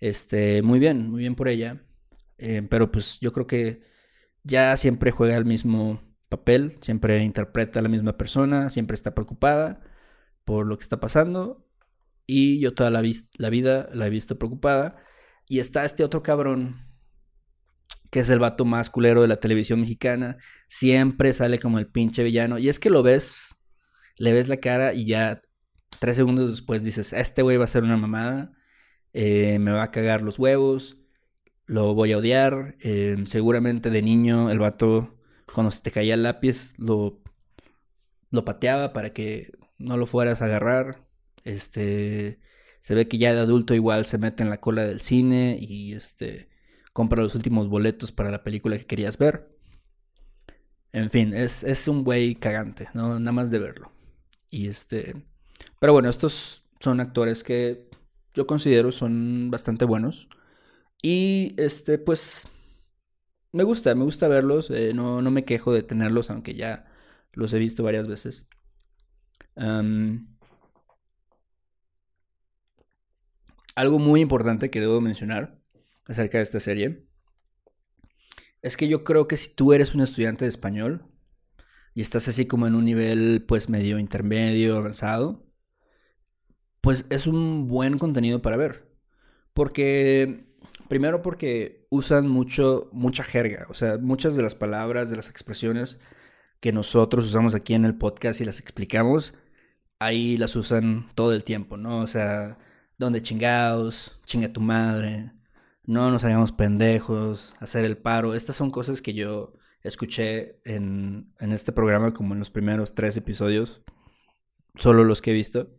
Este, 0.01 0.63
muy 0.63 0.79
bien, 0.79 1.11
muy 1.11 1.21
bien 1.21 1.35
por 1.35 1.49
ella. 1.49 1.83
Eh, 2.39 2.63
pero 2.69 2.91
pues 2.93 3.19
yo 3.21 3.33
creo 3.33 3.47
que 3.47 3.83
ya 4.45 4.77
siempre 4.77 5.11
juega 5.11 5.37
el 5.37 5.45
mismo 5.45 6.03
papel, 6.29 6.79
siempre 6.81 7.23
interpreta 7.25 7.81
a 7.81 7.83
la 7.83 7.89
misma 7.89 8.17
persona, 8.17 8.71
siempre 8.71 8.95
está 8.95 9.15
preocupada 9.15 9.81
por 10.45 10.67
lo 10.67 10.77
que 10.79 10.83
está 10.83 11.01
pasando. 11.01 11.67
Y 12.27 12.61
yo 12.61 12.75
toda 12.75 12.91
la, 12.91 13.01
vida 13.01 13.89
la 13.93 14.07
he 14.07 14.11
visto 14.11 14.39
preocupada. 14.39 14.97
Y 15.49 15.59
está 15.61 15.85
este 15.85 16.05
otro 16.05 16.23
cabrón 16.23 16.91
que 18.11 18.21
es 18.21 18.31
el 18.31 18.41
vato 18.41 18.65
más 18.65 18.91
culero 18.91 19.23
de 19.23 19.29
la 19.29 19.39
televisión 19.39 19.81
mexicana, 19.81 20.37
siempre 20.69 21.33
sale 21.33 21.59
como 21.59 21.79
el 21.79 21.87
pinche 21.87 22.25
villano. 22.25 22.59
Y 22.59 22.69
es 22.69 22.79
que 22.81 22.91
lo 22.91 23.03
ves, 23.03 23.57
le 24.21 24.35
ves 24.35 24.49
la 24.49 24.59
cara 24.59 24.93
y 24.93 25.07
ya 25.07 25.41
tres 25.99 26.17
segundos 26.17 26.51
después 26.51 26.85
dices, 26.85 27.15
este 27.15 27.41
güey 27.41 27.57
va 27.57 27.65
a 27.65 27.69
ser 27.69 27.85
una 27.85 27.97
mamada, 27.97 28.53
eh, 29.15 29.59
me 29.59 29.73
va 29.73 29.85
a 29.85 29.91
cagar 29.91 30.21
los 30.21 30.39
huevos, 30.39 30.99
lo 31.67 31.95
voy 31.95 32.13
a 32.13 32.19
odiar. 32.19 32.77
Eh, 32.81 33.17
seguramente 33.27 33.89
de 33.91 34.03
niño 34.03 34.51
el 34.51 34.59
vato, 34.59 35.19
cuando 35.55 35.71
se 35.71 35.81
te 35.81 35.91
caía 35.91 36.15
el 36.15 36.23
lápiz, 36.23 36.75
lo, 36.77 37.23
lo 38.31 38.45
pateaba 38.45 38.93
para 38.93 39.15
que 39.15 39.53
no 39.79 39.97
lo 39.97 40.05
fueras 40.05 40.43
a 40.43 40.47
agarrar. 40.47 41.07
Este, 41.45 42.41
se 42.81 42.95
ve 42.95 43.09
que 43.09 43.19
ya 43.19 43.33
de 43.33 43.41
adulto 43.41 43.75
igual 43.75 44.05
se 44.05 44.19
mete 44.19 44.43
en 44.43 44.51
la 44.51 44.61
cola 44.61 44.85
del 44.85 45.01
cine 45.01 45.57
y 45.61 45.95
este 45.95 46.51
compra 46.93 47.23
los 47.23 47.35
últimos 47.35 47.69
boletos 47.69 48.13
para 48.13 48.31
la 48.31 48.45
película 48.45 48.77
que 48.77 48.87
querías 48.87 49.17
ver. 49.17 49.49
En 50.93 51.11
fin, 51.11 51.33
es, 51.33 51.65
es 51.65 51.89
un 51.89 52.05
güey 52.05 52.35
cagante, 52.35 52.89
¿no? 52.95 53.19
Nada 53.19 53.33
más 53.33 53.51
de 53.51 53.59
verlo. 53.61 53.93
Y 54.51 54.69
este. 54.69 55.15
Pero 55.79 55.93
bueno, 55.93 56.09
estos 56.09 56.65
son 56.81 57.01
actores 57.01 57.43
que 57.45 57.89
yo 58.35 58.47
considero 58.47 58.93
son 58.93 59.51
bastante 59.51 59.85
buenos. 59.85 60.29
Y 61.03 61.55
este, 61.57 61.99
pues. 61.99 62.49
Me 63.53 63.65
gusta, 63.65 63.95
me 63.95 64.05
gusta 64.05 64.29
verlos. 64.29 64.71
Eh, 64.71 64.93
no, 64.95 65.23
no, 65.23 65.31
me 65.31 65.45
quejo 65.45 65.73
de 65.73 65.83
tenerlos, 65.83 66.31
aunque 66.31 66.55
ya 66.55 66.87
los 67.33 67.53
he 67.53 67.59
visto 67.59 67.83
varias 67.83 68.07
veces. 68.09 68.47
algo 73.75 73.99
muy 73.99 74.21
importante 74.21 74.71
que 74.71 74.81
debo 74.81 75.01
mencionar 75.01 75.61
acerca 76.07 76.39
de 76.39 76.45
esta 76.45 76.61
serie 76.61 77.07
Es 78.63 78.77
que 78.77 78.89
yo 78.89 79.05
creo 79.05 79.29
que 79.29 79.37
si 79.37 79.55
tú 79.55 79.73
eres 79.73 79.95
un 79.95 80.01
estudiante 80.03 80.45
de 80.45 80.49
español 80.49 81.10
y 81.95 82.03
estás 82.03 82.29
así 82.29 82.47
como 82.47 82.67
en 82.67 82.75
un 82.75 82.85
nivel 82.85 83.45
pues 83.47 83.69
medio 83.69 83.99
intermedio, 83.99 84.77
avanzado, 84.77 85.45
pues 86.81 87.07
es 87.11 87.27
un 87.27 87.69
buen 87.69 87.99
contenido 87.99 88.43
para 88.43 88.57
ver. 88.57 88.89
Porque, 89.55 90.47
primero 90.89 91.23
porque 91.23 91.87
usan 91.91 92.29
mucho, 92.29 92.89
mucha 92.93 93.25
jerga, 93.25 93.67
o 93.69 93.75
sea, 93.75 93.99
muchas 93.99 94.37
de 94.37 94.43
las 94.43 94.55
palabras, 94.55 95.11
de 95.11 95.17
las 95.17 95.29
expresiones 95.29 95.99
que 96.61 96.73
nosotros 96.73 97.27
usamos 97.27 97.55
aquí 97.55 97.75
en 97.75 97.85
el 97.85 97.97
podcast 97.97 98.41
y 98.41 98.45
las 98.45 98.61
explicamos, 98.61 99.35
ahí 99.99 100.37
las 100.37 100.57
usan 100.57 101.11
todo 101.15 101.33
el 101.35 101.45
tiempo, 101.45 101.77
¿no? 101.77 102.01
O 102.01 102.07
sea, 102.07 102.59
donde 102.99 103.23
chingados, 103.23 104.21
chinga 104.25 104.53
tu 104.53 104.61
madre, 104.61 105.33
no 105.85 106.11
nos 106.11 106.25
hagamos 106.25 106.53
pendejos, 106.53 107.57
hacer 107.61 107.85
el 107.85 107.99
paro. 107.99 108.35
Estas 108.35 108.57
son 108.57 108.71
cosas 108.71 109.03
que 109.03 109.15
yo 109.15 109.55
escuché 109.83 110.61
en, 110.65 111.33
en 111.39 111.53
este 111.53 111.73
programa 111.73 112.13
como 112.13 112.35
en 112.35 112.41
los 112.41 112.51
primeros 112.51 112.95
tres 112.95 113.17
episodios, 113.17 113.83
solo 114.77 115.05
los 115.05 115.23
que 115.23 115.31
he 115.31 115.35
visto. 115.35 115.71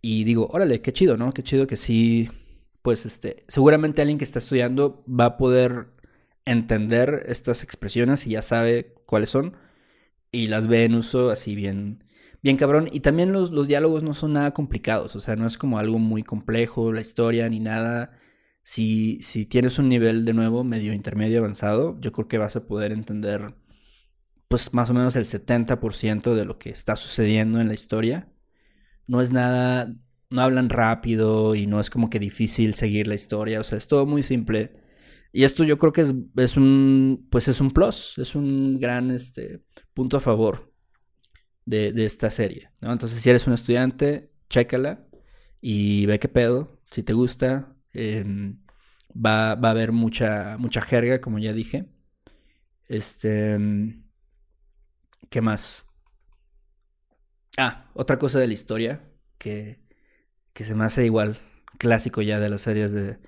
Y 0.00 0.24
digo, 0.24 0.48
órale, 0.52 0.80
qué 0.80 0.92
chido, 0.92 1.16
¿no? 1.16 1.32
Qué 1.32 1.42
chido 1.42 1.66
que 1.66 1.76
sí, 1.76 2.30
pues 2.82 3.06
este, 3.06 3.42
seguramente 3.48 4.02
alguien 4.02 4.18
que 4.18 4.24
está 4.24 4.38
estudiando 4.38 5.04
va 5.08 5.24
a 5.24 5.36
poder 5.36 5.88
entender 6.44 7.24
estas 7.26 7.62
expresiones 7.62 8.26
y 8.26 8.30
ya 8.30 8.42
sabe 8.42 8.94
cuáles 9.06 9.30
son 9.30 9.56
y 10.30 10.48
las 10.48 10.68
ve 10.68 10.84
en 10.84 10.94
uso 10.94 11.30
así 11.30 11.54
bien, 11.54 12.04
bien 12.42 12.56
cabrón. 12.56 12.88
Y 12.92 13.00
también 13.00 13.32
los, 13.32 13.50
los 13.50 13.68
diálogos 13.68 14.02
no 14.02 14.14
son 14.14 14.34
nada 14.34 14.52
complicados, 14.52 15.16
o 15.16 15.20
sea, 15.20 15.36
no 15.36 15.46
es 15.46 15.56
como 15.56 15.78
algo 15.78 15.98
muy 15.98 16.22
complejo, 16.22 16.92
la 16.92 17.00
historia 17.00 17.48
ni 17.48 17.60
nada. 17.60 18.18
Si, 18.64 19.20
si 19.22 19.46
tienes 19.46 19.78
un 19.78 19.88
nivel 19.88 20.24
de 20.24 20.32
nuevo 20.32 20.64
medio 20.64 20.92
intermedio 20.92 21.38
avanzado, 21.38 21.96
yo 22.00 22.10
creo 22.12 22.26
que 22.26 22.38
vas 22.38 22.56
a 22.56 22.66
poder 22.66 22.90
entender 22.90 23.54
pues 24.48 24.74
más 24.74 24.90
o 24.90 24.94
menos 24.94 25.16
el 25.16 25.26
70% 25.26 26.34
de 26.34 26.44
lo 26.44 26.58
que 26.58 26.70
está 26.70 26.96
sucediendo 26.96 27.60
en 27.60 27.68
la 27.68 27.74
historia. 27.74 28.28
No 29.06 29.20
es 29.20 29.32
nada, 29.32 29.94
no 30.30 30.42
hablan 30.42 30.70
rápido 30.70 31.54
y 31.54 31.66
no 31.66 31.80
es 31.80 31.90
como 31.90 32.10
que 32.10 32.18
difícil 32.18 32.74
seguir 32.74 33.06
la 33.06 33.14
historia, 33.14 33.60
o 33.60 33.64
sea, 33.64 33.78
es 33.78 33.86
todo 33.88 34.06
muy 34.06 34.22
simple. 34.22 34.72
Y 35.32 35.44
esto 35.44 35.64
yo 35.64 35.78
creo 35.78 35.92
que 35.92 36.02
es, 36.02 36.14
es 36.36 36.56
un, 36.56 37.26
pues 37.30 37.48
es 37.48 37.60
un 37.60 37.70
plus, 37.72 38.16
es 38.18 38.34
un 38.34 38.78
gran 38.78 39.10
este, 39.10 39.64
punto 39.92 40.16
a 40.16 40.20
favor 40.20 40.72
de, 41.66 41.92
esta 42.04 42.30
serie, 42.30 42.70
¿no? 42.80 42.92
Entonces, 42.92 43.20
si 43.20 43.30
eres 43.30 43.46
un 43.46 43.54
estudiante, 43.54 44.30
chécala 44.48 45.06
y 45.60 46.06
ve 46.06 46.18
qué 46.18 46.28
pedo. 46.28 46.80
Si 46.90 47.02
te 47.02 47.12
gusta, 47.12 47.73
em, 47.94 48.58
va, 49.14 49.54
va, 49.54 49.68
a 49.68 49.70
haber 49.72 49.92
mucha, 49.92 50.56
mucha 50.58 50.82
jerga, 50.82 51.20
como 51.20 51.38
ya 51.38 51.52
dije. 51.52 51.86
Este. 52.88 53.52
Em, 53.52 54.04
¿Qué 55.30 55.40
más? 55.40 55.84
Ah, 57.56 57.90
otra 57.94 58.18
cosa 58.18 58.38
de 58.38 58.46
la 58.46 58.52
historia 58.52 59.02
que, 59.38 59.80
que 60.52 60.64
se 60.64 60.74
me 60.74 60.84
hace 60.84 61.04
igual 61.04 61.38
clásico 61.78 62.22
ya 62.22 62.40
de 62.40 62.48
las 62.50 62.62
series 62.62 62.92
de, 62.92 63.18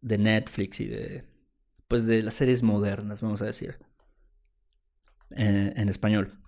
de 0.00 0.18
Netflix 0.18 0.80
y 0.80 0.86
de. 0.88 1.24
Pues 1.88 2.06
de 2.06 2.22
las 2.22 2.34
series 2.34 2.62
modernas, 2.62 3.22
vamos 3.22 3.42
a 3.42 3.46
decir. 3.46 3.78
Eh, 5.36 5.72
en 5.76 5.88
español 5.88 6.38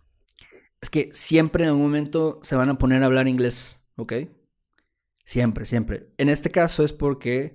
es 0.80 0.90
que 0.90 1.10
siempre 1.12 1.64
en 1.64 1.70
algún 1.70 1.84
momento 1.84 2.40
se 2.42 2.56
van 2.56 2.70
a 2.70 2.78
poner 2.78 3.02
a 3.02 3.06
hablar 3.06 3.28
inglés, 3.28 3.80
¿ok? 3.96 4.14
Siempre, 5.30 5.64
siempre. 5.64 6.08
En 6.18 6.28
este 6.28 6.50
caso 6.50 6.82
es 6.82 6.92
porque, 6.92 7.54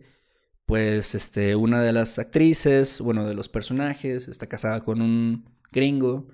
pues, 0.66 1.14
este, 1.14 1.58
una 1.58 1.82
de 1.82 1.92
las 1.92 2.20
actrices, 2.20 3.02
bueno, 3.02 3.28
de 3.28 3.34
los 3.36 3.50
personajes, 3.50 4.30
está 4.30 4.48
casada 4.48 4.80
con 4.86 5.02
un 5.02 5.50
gringo 5.74 6.30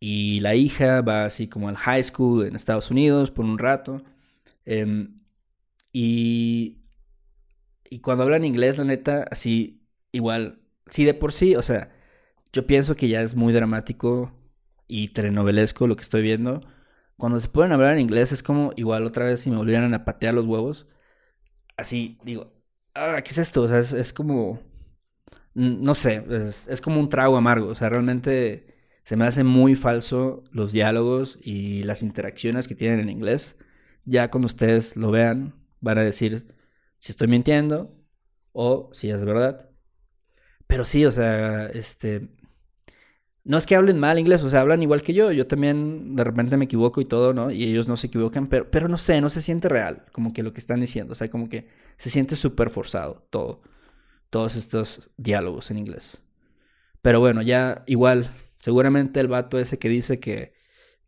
y 0.00 0.40
la 0.40 0.54
hija 0.54 1.02
va 1.02 1.24
así 1.24 1.48
como 1.48 1.68
al 1.68 1.76
high 1.76 2.04
school 2.04 2.46
en 2.46 2.54
Estados 2.56 2.92
Unidos 2.92 3.32
por 3.32 3.46
un 3.46 3.58
rato. 3.58 4.04
Em, 4.64 5.20
y, 5.92 6.78
y 7.90 8.00
cuando 8.00 8.22
hablan 8.24 8.44
inglés, 8.44 8.78
la 8.78 8.84
neta, 8.84 9.24
así, 9.30 9.82
igual, 10.12 10.60
sí 10.90 11.04
de 11.04 11.14
por 11.14 11.32
sí, 11.32 11.56
o 11.56 11.62
sea, 11.62 11.90
yo 12.52 12.66
pienso 12.68 12.94
que 12.96 13.08
ya 13.08 13.22
es 13.22 13.34
muy 13.34 13.52
dramático 13.52 14.32
y 14.88 15.08
telenovelesco 15.08 15.88
lo 15.88 15.96
que 15.96 16.02
estoy 16.02 16.22
viendo. 16.22 16.62
Cuando 17.20 17.38
se 17.38 17.48
pueden 17.48 17.72
hablar 17.72 17.92
en 17.94 18.00
inglés 18.00 18.32
es 18.32 18.42
como 18.42 18.72
igual 18.76 19.04
otra 19.06 19.26
vez 19.26 19.40
si 19.40 19.50
me 19.50 19.58
volvieran 19.58 19.94
a 19.94 20.04
patear 20.06 20.34
los 20.34 20.46
huevos. 20.46 20.88
Así 21.76 22.18
digo, 22.24 22.52
ah, 22.94 23.20
¿qué 23.22 23.30
es 23.30 23.38
esto? 23.38 23.62
O 23.62 23.68
sea, 23.68 23.78
es, 23.78 24.12
como, 24.14 24.60
no 25.54 25.94
sé, 25.94 26.24
es, 26.30 26.66
es, 26.68 26.80
como 26.80 26.98
un 26.98 27.10
trago 27.10 27.36
amargo. 27.36 27.68
O 27.68 27.74
sea, 27.74 27.90
realmente 27.90 28.74
se 29.04 29.16
me 29.16 29.26
hace 29.26 29.44
muy 29.44 29.74
falso 29.74 30.44
los 30.50 30.72
diálogos 30.72 31.38
y 31.42 31.82
las 31.84 32.02
interacciones 32.02 32.66
que 32.68 32.74
tienen 32.74 33.00
en 33.00 33.10
inglés. 33.10 33.56
Ya 34.04 34.30
cuando 34.30 34.46
ustedes 34.46 34.96
lo 34.96 35.10
vean, 35.10 35.54
van 35.80 35.98
a 35.98 36.02
decir 36.02 36.54
si 36.98 37.12
estoy 37.12 37.28
mintiendo 37.28 37.94
o 38.52 38.90
si 38.94 39.10
es 39.10 39.24
verdad. 39.24 39.70
Pero 40.66 40.84
sí, 40.84 41.04
o 41.04 41.10
sea, 41.10 41.66
este, 41.66 42.30
no 43.50 43.58
es 43.58 43.66
que 43.66 43.74
hablen 43.74 43.98
mal 43.98 44.16
inglés, 44.16 44.44
o 44.44 44.48
sea, 44.48 44.60
hablan 44.60 44.80
igual 44.80 45.02
que 45.02 45.12
yo. 45.12 45.32
Yo 45.32 45.44
también 45.44 46.14
de 46.14 46.22
repente 46.22 46.56
me 46.56 46.66
equivoco 46.66 47.00
y 47.00 47.04
todo, 47.04 47.34
¿no? 47.34 47.50
Y 47.50 47.64
ellos 47.64 47.88
no 47.88 47.96
se 47.96 48.06
equivocan, 48.06 48.46
pero, 48.46 48.70
pero 48.70 48.86
no 48.86 48.96
sé, 48.96 49.20
no 49.20 49.28
se 49.28 49.42
siente 49.42 49.68
real, 49.68 50.04
como 50.12 50.32
que 50.32 50.44
lo 50.44 50.52
que 50.52 50.60
están 50.60 50.78
diciendo. 50.78 51.14
O 51.14 51.16
sea, 51.16 51.28
como 51.30 51.48
que 51.48 51.66
se 51.96 52.10
siente 52.10 52.36
súper 52.36 52.70
forzado 52.70 53.26
todo. 53.28 53.60
Todos 54.30 54.54
estos 54.54 55.10
diálogos 55.16 55.72
en 55.72 55.78
inglés. 55.78 56.22
Pero 57.02 57.18
bueno, 57.18 57.42
ya 57.42 57.82
igual, 57.88 58.30
seguramente 58.60 59.18
el 59.18 59.26
vato 59.26 59.58
ese 59.58 59.80
que 59.80 59.88
dice 59.88 60.20
que, 60.20 60.52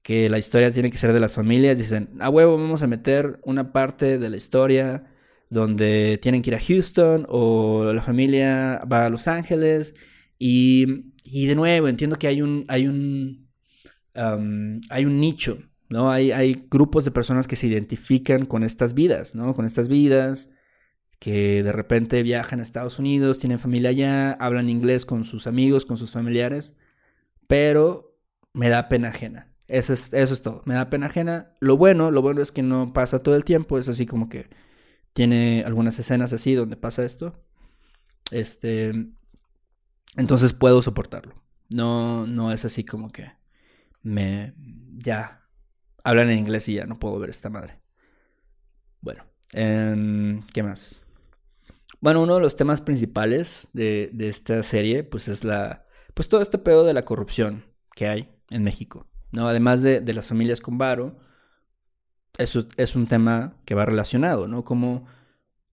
que 0.02 0.28
la 0.28 0.38
historia 0.38 0.72
tiene 0.72 0.90
que 0.90 0.98
ser 0.98 1.12
de 1.12 1.20
las 1.20 1.35
familias, 1.35 1.78
dicen, 1.78 2.11
a 2.18 2.28
huevo, 2.28 2.59
vamos 2.59 2.83
a 2.83 2.88
meter 2.88 3.38
una 3.44 3.72
parte 3.72 4.18
de 4.18 4.31
la 4.31 4.37
historia 4.37 5.05
donde 5.48 6.18
tienen 6.20 6.42
que 6.42 6.50
ir 6.50 6.57
a 6.57 6.61
Houston 6.61 7.24
o 7.28 7.92
la 7.92 8.02
familia 8.02 8.83
va 8.90 9.07
a 9.07 9.11
Los 9.11 9.28
Ángeles 9.28 9.94
y 10.44 11.12
y 11.24 11.46
de 11.46 11.55
nuevo, 11.55 11.88
entiendo 11.88 12.16
que 12.16 12.26
hay 12.26 12.42
un, 12.42 12.64
hay 12.68 12.87
un, 12.87 13.48
hay 14.14 15.05
un 15.05 15.20
nicho, 15.20 15.62
¿no? 15.88 16.11
Hay, 16.11 16.33
hay 16.33 16.66
grupos 16.70 17.05
de 17.05 17.11
personas 17.11 17.46
que 17.46 17.57
se 17.57 17.68
identifican 17.68 18.46
con 18.46 18.62
estas 18.62 18.94
vidas, 18.94 19.35
¿no? 19.35 19.55
Con 19.55 19.64
estas 19.64 19.88
vidas, 19.88 20.50
que 21.18 21.62
de 21.62 21.72
repente 21.72 22.22
viajan 22.22 22.61
a 22.61 22.62
Estados 22.62 22.98
Unidos, 22.98 23.38
tienen 23.38 23.59
familia 23.59 23.90
allá, 23.90 24.33
hablan 24.33 24.68
inglés 24.68 25.07
con 25.07 25.24
sus 25.24 25.46
amigos, 25.46 25.87
con 25.87 25.96
sus 25.96 26.11
familiares, 26.11 26.74
pero 27.46 28.18
me 28.52 28.68
da 28.68 28.88
pena 28.88 29.09
ajena. 29.09 29.48
Eso 29.68 29.92
es, 29.92 30.12
eso 30.12 30.35
es 30.35 30.42
todo, 30.42 30.62
me 30.66 30.74
da 30.74 30.90
pena 30.90 31.07
ajena. 31.07 31.55
Lo 31.61 31.76
bueno, 31.76 32.11
lo 32.11 32.20
bueno 32.20 32.42
es 32.42 32.50
que 32.52 32.62
no 32.62 32.92
pasa 32.92 33.20
todo 33.20 33.37
el 33.37 33.44
tiempo, 33.44 33.78
es 33.78 33.88
así 33.88 34.07
como 34.07 34.28
que 34.28 34.50
tiene 35.12 35.62
algunas 35.64 35.98
escenas 35.98 36.33
así 36.33 36.55
donde 36.55 36.76
pasa 36.76 37.05
esto. 37.05 37.42
Este, 38.31 38.92
entonces 40.16 40.53
puedo 40.53 40.83
soportarlo. 40.83 41.42
No, 41.68 42.27
no 42.27 42.53
es 42.53 42.64
así 42.64 42.85
como 42.85 43.11
que 43.11 43.33
me 44.03 44.55
ya 44.96 45.46
hablan 46.05 46.31
en 46.31 46.38
inglés 46.38 46.68
y 46.68 46.75
ya 46.75 46.87
no 46.87 46.96
puedo 46.96 47.18
ver 47.18 47.31
esta 47.31 47.51
madre. 47.51 47.81
Bueno, 49.01 49.25
em, 49.53 50.42
¿qué 50.53 50.62
más? 50.62 51.01
Bueno, 52.01 52.22
uno 52.22 52.35
de 52.35 52.40
los 52.40 52.57
temas 52.57 52.81
principales 52.81 53.68
de, 53.72 54.11
de, 54.12 54.29
esta 54.29 54.62
serie, 54.62 55.05
pues 55.05 55.29
es 55.29 55.44
la, 55.44 55.87
pues 56.14 56.29
todo 56.29 56.42
este 56.42 56.59
pedo 56.59 56.85
de 56.85 56.94
la 56.94 57.05
corrupción 57.05 57.64
que 57.94 58.09
hay 58.09 58.35
en 58.51 58.64
México, 58.64 59.07
¿no? 59.31 59.48
Además 59.48 59.83
de, 59.83 60.01
de 60.01 60.12
las 60.12 60.29
familias 60.29 60.61
con 60.61 60.79
varo, 60.79 61.18
eso 62.38 62.66
es 62.77 62.96
un 62.96 63.07
tema 63.07 63.57
que 63.64 63.75
va 63.75 63.87
relacionado, 63.87 64.48
¿no? 64.48 64.64
Como 64.64 65.07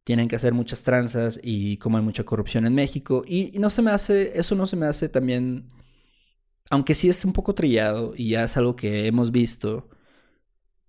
tienen 0.10 0.28
que 0.28 0.38
hacer 0.38 0.56
muchas 0.56 0.82
tranzas 0.82 1.40
y 1.44 1.78
como 1.78 1.98
hay 1.98 2.04
mucha 2.04 2.24
corrupción 2.24 2.66
en 2.66 2.74
México. 2.74 3.22
Y, 3.28 3.52
no 3.60 3.70
se 3.70 3.84
me 3.84 3.92
hace, 3.92 4.40
eso 4.40 4.56
no 4.56 4.66
se 4.66 4.76
me 4.76 4.88
hace 4.88 5.08
también, 5.08 5.70
aunque 6.72 6.96
sí 6.96 7.10
es 7.10 7.24
un 7.26 7.32
poco 7.32 7.54
trillado 7.54 8.14
y 8.16 8.30
ya 8.30 8.44
es 8.44 8.58
algo 8.58 8.76
que 8.76 9.06
hemos 9.06 9.32
visto 9.32 9.88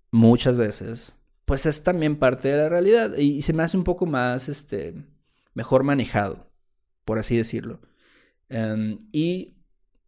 muchas 0.09 0.57
veces, 0.57 1.19
pues 1.45 1.67
es 1.67 1.83
también 1.83 2.17
parte 2.17 2.47
de 2.47 2.57
la 2.57 2.69
realidad 2.69 3.15
y, 3.15 3.43
se 3.43 3.53
me 3.53 3.61
hace 3.61 3.77
un 3.77 3.83
poco 3.83 4.07
más, 4.07 4.49
este, 4.49 4.95
mejor 5.53 5.83
manejado, 5.83 6.51
por 7.05 7.19
así 7.19 7.37
decirlo. 7.37 7.79
Em, 8.49 8.97
y 9.11 9.53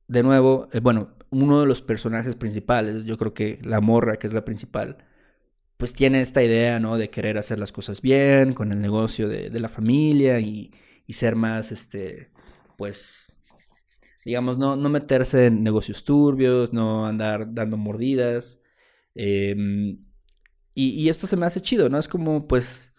de 0.07 0.23
nuevo, 0.23 0.69
eh, 0.71 0.79
bueno, 0.79 1.09
uno 1.29 1.61
de 1.61 1.67
los 1.67 1.83
personajes 1.83 2.35
principales, 2.35 3.05
yo 3.05 3.19
creo 3.19 3.35
que 3.35 3.59
la 3.61 3.79
morra, 3.79 4.17
que 4.17 4.25
es 4.25 4.33
la 4.33 4.43
principal, 4.43 4.97
pues 5.83 5.91
tiene 5.91 6.21
esta 6.21 6.41
idea, 6.41 6.79
¿no? 6.79 6.97
De 6.97 7.09
querer 7.09 7.37
hacer 7.37 7.59
las 7.59 7.73
cosas 7.73 8.01
bien, 8.01 8.53
con 8.53 8.71
el 8.71 8.79
negocio 8.79 9.27
de, 9.27 9.49
la 9.59 9.67
familia 9.67 10.39
y, 10.39 10.71
ser 11.09 11.35
más, 11.35 11.73
este, 11.73 12.31
pues, 12.77 13.33
digamos, 14.23 14.57
no, 14.57 14.77
no 14.77 14.87
meterse 14.87 15.47
en 15.47 15.61
negocios 15.61 16.05
turbios, 16.05 16.71
no 16.71 17.05
andar 17.05 17.53
dando 17.53 17.75
mordidas. 17.75 18.61
Em, 19.13 20.05
y, 20.73 21.09
esto 21.09 21.27
se 21.27 21.35
me 21.35 21.45
hace 21.45 21.59
chido, 21.59 21.89
¿no? 21.89 21.99
Es 21.99 22.07
como, 22.07 22.47
pues, 22.47 22.93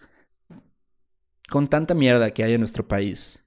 con 1.49 1.69
tanta 1.69 1.95
mierda 1.95 2.33
que 2.33 2.45
hay 2.45 2.53
en 2.53 2.61
nuestro 2.61 2.87
país, 2.87 3.43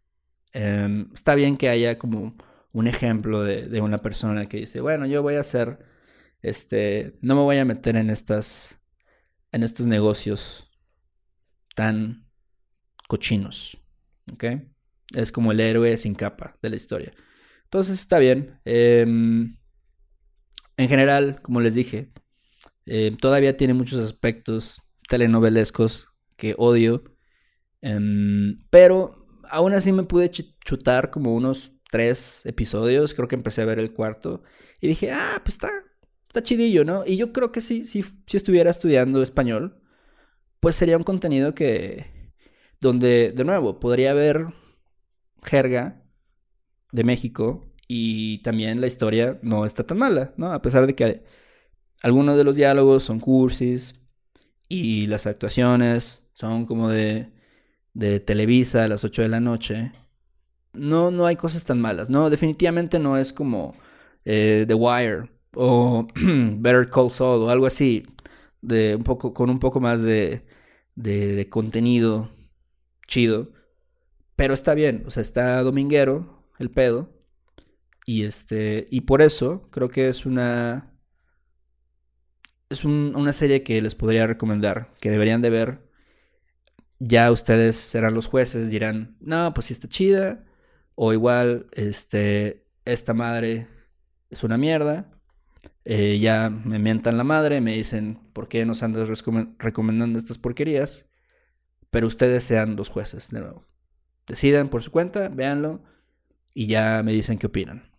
em, 0.54 1.12
está 1.13 1.36
bien 1.36 1.58
que 1.58 1.69
haya 1.69 2.00
como 2.00 2.36
un 2.71 2.88
ejemplo 2.88 3.43
de, 3.43 3.82
una 3.82 4.00
persona 4.00 4.50
que 4.50 4.58
dice, 4.58 4.82
bueno, 4.82 5.06
yo 5.06 5.21
voy 5.21 5.36
a 5.36 5.41
hacer, 5.41 5.78
este, 6.41 7.19
no 7.21 7.36
me 7.36 7.41
voy 7.41 7.58
a 7.60 7.65
meter 7.65 7.97
en 7.97 8.10
estas, 8.10 8.78
en 9.52 9.64
estos 9.64 9.88
negocios 9.88 10.70
tan 11.76 12.28
cochinos, 13.08 13.78
¿ok? 14.32 14.46
Es 15.16 15.32
como 15.32 15.52
el 15.52 15.60
héroe 15.60 15.96
sin 15.98 16.16
capa 16.16 16.58
de 16.62 16.70
la 16.70 16.76
historia. 16.76 17.14
Entonces 17.64 18.00
está 18.00 18.20
bien. 18.20 18.60
Em, 18.66 19.58
en 20.78 20.90
general, 20.90 21.42
como 21.42 21.62
les 21.62 21.76
dije, 21.76 22.12
em, 22.86 23.18
todavía 23.18 23.58
tiene 23.58 23.74
muchos 23.74 24.00
aspectos 24.00 24.82
telenovelescos 25.08 26.08
que 26.36 26.56
odio. 26.58 27.04
Em, 27.82 28.58
pero 28.70 29.28
aún 29.50 29.74
así 29.74 29.92
me 29.92 30.04
pude 30.04 30.30
chutar 30.30 31.10
como 31.12 31.34
unos 31.34 31.74
tres 31.92 32.46
episodios. 32.46 33.14
Creo 33.14 33.28
que 33.28 33.36
empecé 33.36 33.62
a 33.62 33.66
ver 33.66 33.80
el 33.80 33.94
cuarto. 33.94 34.44
Y 34.82 34.88
dije, 34.88 35.12
ah, 35.12 35.42
pues 35.44 35.56
está, 35.56 35.70
está 36.38 36.47
chidillo, 36.47 36.86
¿no? 36.86 37.04
Y 37.06 37.17
yo 37.17 37.34
creo 37.34 37.52
que 37.52 37.62
sí, 37.62 37.86
sí, 37.86 38.04
si 38.28 38.38
estuviera 38.38 38.69
estudiando 38.69 39.21
español, 39.23 39.82
pues 40.60 40.76
sería 40.76 40.97
un 40.97 41.04
contenido 41.04 41.56
que. 41.56 42.32
Donde, 42.80 43.32
de 43.32 43.43
nuevo, 43.43 43.80
podría 43.80 44.12
haber 44.12 44.47
jerga 45.43 46.04
de 46.91 47.04
México 47.04 47.65
y 47.88 48.39
también 48.43 48.82
la 48.82 48.88
historia 48.88 49.39
no 49.41 49.65
está 49.65 49.84
tan 49.86 49.97
mala, 49.97 50.34
¿no? 50.38 50.54
A 50.54 50.62
pesar 50.62 50.86
de 50.88 50.95
que 50.95 51.23
algunos 52.04 52.38
de 52.38 52.43
los 52.43 52.56
diálogos 52.56 53.04
son 53.04 53.19
cursis 53.19 53.95
y 54.69 55.08
las 55.08 55.26
actuaciones 55.28 56.23
son 56.34 56.65
como 56.67 56.89
de, 56.89 57.32
de 57.93 58.19
Televisa 58.19 58.84
a 58.84 58.88
las 58.88 59.04
8 59.04 59.23
de 59.23 59.30
la 59.30 59.39
noche. 59.39 59.91
No, 60.73 61.10
no 61.12 61.26
hay 61.26 61.36
cosas 61.36 61.63
tan 61.65 61.82
malas, 61.82 62.10
¿no? 62.12 62.30
Definitivamente 62.30 63.00
no 63.00 63.17
es 63.17 63.34
como 63.34 63.73
eh, 64.26 64.65
The 64.67 64.76
Wire 64.76 65.37
o 65.58 66.08
Better 66.15 66.89
Call 66.89 67.12
Saul 67.12 67.43
o 67.43 67.50
algo 67.50 67.65
así, 67.65 68.04
de 68.62 68.96
un 68.96 69.04
poco, 69.04 69.34
con 69.34 69.50
un 69.50 69.60
poco 69.60 69.80
más 69.80 70.02
de, 70.04 70.46
de, 70.96 71.36
de 71.36 71.50
contenido 71.50 72.32
chido. 73.08 73.52
Pero 74.36 74.54
está 74.54 74.74
bien, 74.76 75.04
o 75.08 75.12
sea, 75.12 75.22
está 75.22 75.62
dominguero 75.63 76.43
el 76.60 76.72
pedo. 76.72 77.17
Y 78.06 78.24
este. 78.24 78.88
Y 78.91 79.02
por 79.02 79.22
eso 79.22 79.70
creo 79.72 79.89
que 79.89 80.10
es 80.10 80.26
una. 80.26 80.93
Es 82.70 82.86
una 82.86 83.34
serie 83.34 83.63
que 83.63 83.82
les 83.82 83.96
podría 83.96 84.28
recomendar. 84.28 84.93
Que 85.02 85.12
deberían 85.12 85.41
de 85.41 85.50
ver. 85.50 85.88
Ya 87.00 87.32
ustedes 87.32 87.76
serán 87.76 88.15
los 88.15 88.26
jueces, 88.28 88.72
dirán, 88.72 89.17
no, 89.20 89.54
pues 89.54 89.67
sí 89.67 89.74
está 89.74 89.88
chida. 89.88 90.46
O 90.96 91.13
igual, 91.13 91.67
este. 91.74 92.65
Esta 92.86 93.13
madre 93.13 93.67
es 94.30 94.43
una 94.43 94.58
mierda. 94.58 95.16
Eh, 95.89 96.19
ya 96.19 96.50
me 96.50 96.80
mientan 96.80 97.17
la 97.17 97.23
madre, 97.23 97.62
me 97.62 97.71
dicen, 97.71 98.19
¿por 98.34 98.50
qué 98.50 98.65
nos 98.65 98.84
andas 98.84 99.08
recomendando 99.58 100.19
estas 100.19 100.38
porquerías? 100.38 101.08
Pero 101.91 102.08
ustedes 102.08 102.43
sean 102.43 102.76
los 102.76 102.89
jueces, 102.89 103.30
de 103.30 103.39
nuevo. 103.39 103.65
Decidan 104.28 104.67
por 104.67 104.84
su 104.84 104.91
cuenta, 104.91 105.30
véanlo 105.30 105.82
y 106.54 106.67
ya 106.67 107.02
me 107.04 107.13
dicen 107.13 107.38
qué 107.38 107.47
opinan 107.47 107.89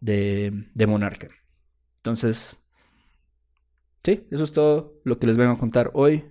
de, 0.00 0.66
de 0.74 0.86
Monarca. 0.88 1.28
Entonces, 1.98 2.58
sí, 4.02 4.26
eso 4.32 4.42
es 4.42 4.50
todo 4.50 5.00
lo 5.04 5.20
que 5.20 5.28
les 5.28 5.36
vengo 5.36 5.52
a 5.52 5.58
contar 5.58 5.92
hoy. 5.94 6.24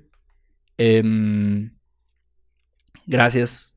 Em, 0.78 1.78
gracias 3.06 3.74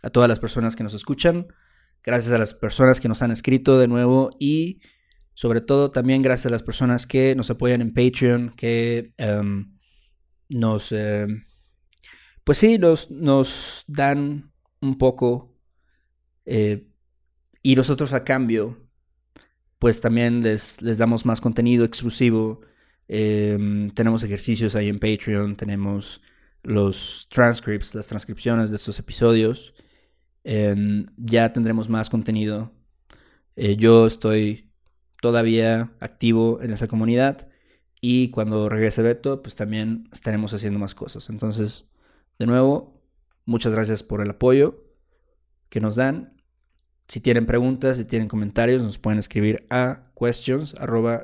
a 0.00 0.10
todas 0.10 0.28
las 0.28 0.38
personas 0.38 0.76
que 0.76 0.84
nos 0.84 0.94
escuchan. 0.94 1.48
Gracias 2.04 2.32
a 2.32 2.38
las 2.38 2.54
personas 2.54 3.00
que 3.00 3.08
nos 3.08 3.20
han 3.20 3.32
escrito 3.32 3.80
de 3.80 3.88
nuevo 3.88 4.30
y 4.38 4.80
sobre 5.34 5.60
todo 5.60 5.90
también 5.90 6.22
gracias 6.22 6.46
a 6.46 6.50
las 6.50 6.62
personas 6.62 7.06
que 7.06 7.34
nos 7.34 7.50
apoyan 7.50 7.80
en 7.80 7.92
Patreon, 7.92 8.50
que 8.56 9.12
em, 9.18 9.76
nos... 10.48 10.92
Em, 10.92 11.44
pues 12.44 12.58
sí, 12.58 12.78
nos, 12.78 13.10
nos 13.10 13.84
dan 13.88 14.52
un 14.80 14.98
poco 14.98 15.56
eh, 16.44 16.86
y 17.62 17.74
nosotros 17.74 18.12
a 18.12 18.24
cambio, 18.24 18.86
pues 19.78 20.00
también 20.00 20.42
les, 20.42 20.82
les 20.82 20.98
damos 20.98 21.24
más 21.26 21.40
contenido 21.40 21.84
exclusivo. 21.84 22.60
Em, 23.08 23.90
tenemos 23.90 24.22
ejercicios 24.22 24.76
ahí 24.76 24.88
en 24.88 24.98
Patreon, 24.98 25.56
tenemos 25.56 26.20
los 26.62 27.26
transcripts, 27.30 27.94
las 27.94 28.06
transcripciones 28.08 28.70
de 28.70 28.76
estos 28.76 28.98
episodios. 28.98 29.74
Ya 30.44 31.52
tendremos 31.52 31.88
más 31.88 32.10
contenido. 32.10 32.72
Eh, 33.56 33.76
yo 33.76 34.06
estoy 34.06 34.70
todavía 35.24 35.90
activo 36.00 36.60
en 36.60 36.70
esa 36.70 36.86
comunidad 36.86 37.48
y 38.02 38.28
cuando 38.28 38.68
regrese 38.68 39.00
Beto, 39.00 39.40
pues 39.40 39.54
también 39.54 40.06
estaremos 40.12 40.52
haciendo 40.52 40.78
más 40.78 40.94
cosas. 40.94 41.30
Entonces, 41.30 41.86
de 42.38 42.44
nuevo, 42.44 43.00
muchas 43.46 43.72
gracias 43.72 44.02
por 44.02 44.20
el 44.20 44.28
apoyo 44.28 44.84
que 45.70 45.80
nos 45.80 45.96
dan. 45.96 46.36
Si 47.08 47.20
tienen 47.20 47.46
preguntas, 47.46 47.96
si 47.96 48.04
tienen 48.04 48.28
comentarios, 48.28 48.82
nos 48.82 48.98
pueden 48.98 49.18
escribir 49.18 49.66
a 49.70 50.12
questions 50.14 50.74
arroba 50.74 51.22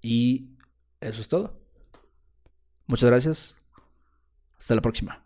Y 0.00 0.56
eso 1.02 1.20
es 1.20 1.28
todo. 1.28 1.60
Muchas 2.86 3.10
gracias. 3.10 3.56
Hasta 4.56 4.74
la 4.74 4.80
próxima. 4.80 5.25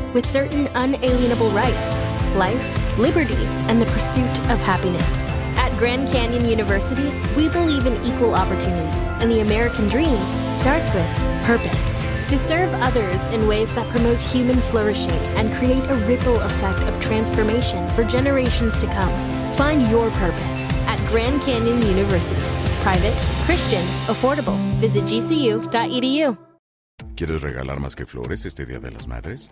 with 0.13 0.25
certain 0.25 0.67
unalienable 0.75 1.51
rights 1.51 1.99
life 2.35 2.81
liberty, 2.97 3.45
and 3.67 3.81
the 3.81 3.85
pursuit 3.87 4.39
of 4.49 4.61
happiness. 4.61 5.23
At 5.57 5.77
Grand 5.77 6.07
Canyon 6.09 6.45
University, 6.45 7.09
we 7.35 7.49
believe 7.49 7.85
in 7.85 7.95
equal 8.03 8.35
opportunity, 8.35 8.95
and 9.21 9.31
the 9.31 9.41
American 9.41 9.87
dream 9.87 10.17
starts 10.51 10.93
with 10.93 11.07
purpose. 11.43 11.95
To 12.29 12.37
serve 12.37 12.73
others 12.75 13.27
in 13.27 13.47
ways 13.47 13.71
that 13.73 13.89
promote 13.89 14.17
human 14.17 14.61
flourishing 14.61 15.11
and 15.35 15.53
create 15.55 15.83
a 15.89 15.95
ripple 16.07 16.39
effect 16.39 16.79
of 16.83 16.97
transformation 17.01 17.87
for 17.89 18.05
generations 18.05 18.77
to 18.77 18.87
come. 18.87 19.11
Find 19.53 19.89
your 19.89 20.09
purpose 20.11 20.65
at 20.87 20.97
Grand 21.09 21.41
Canyon 21.41 21.81
University. 21.81 22.41
Private, 22.83 23.17
Christian, 23.45 23.83
affordable. 24.07 24.57
Visit 24.79 25.03
gcu.edu. 25.03 26.37
¿Quieres 27.15 27.41
regalar 27.41 27.79
más 27.79 27.95
que 27.95 28.05
flores 28.05 28.45
este 28.45 28.65
Día 28.65 28.79
de 28.79 28.91
las 28.91 29.07
Madres? 29.07 29.51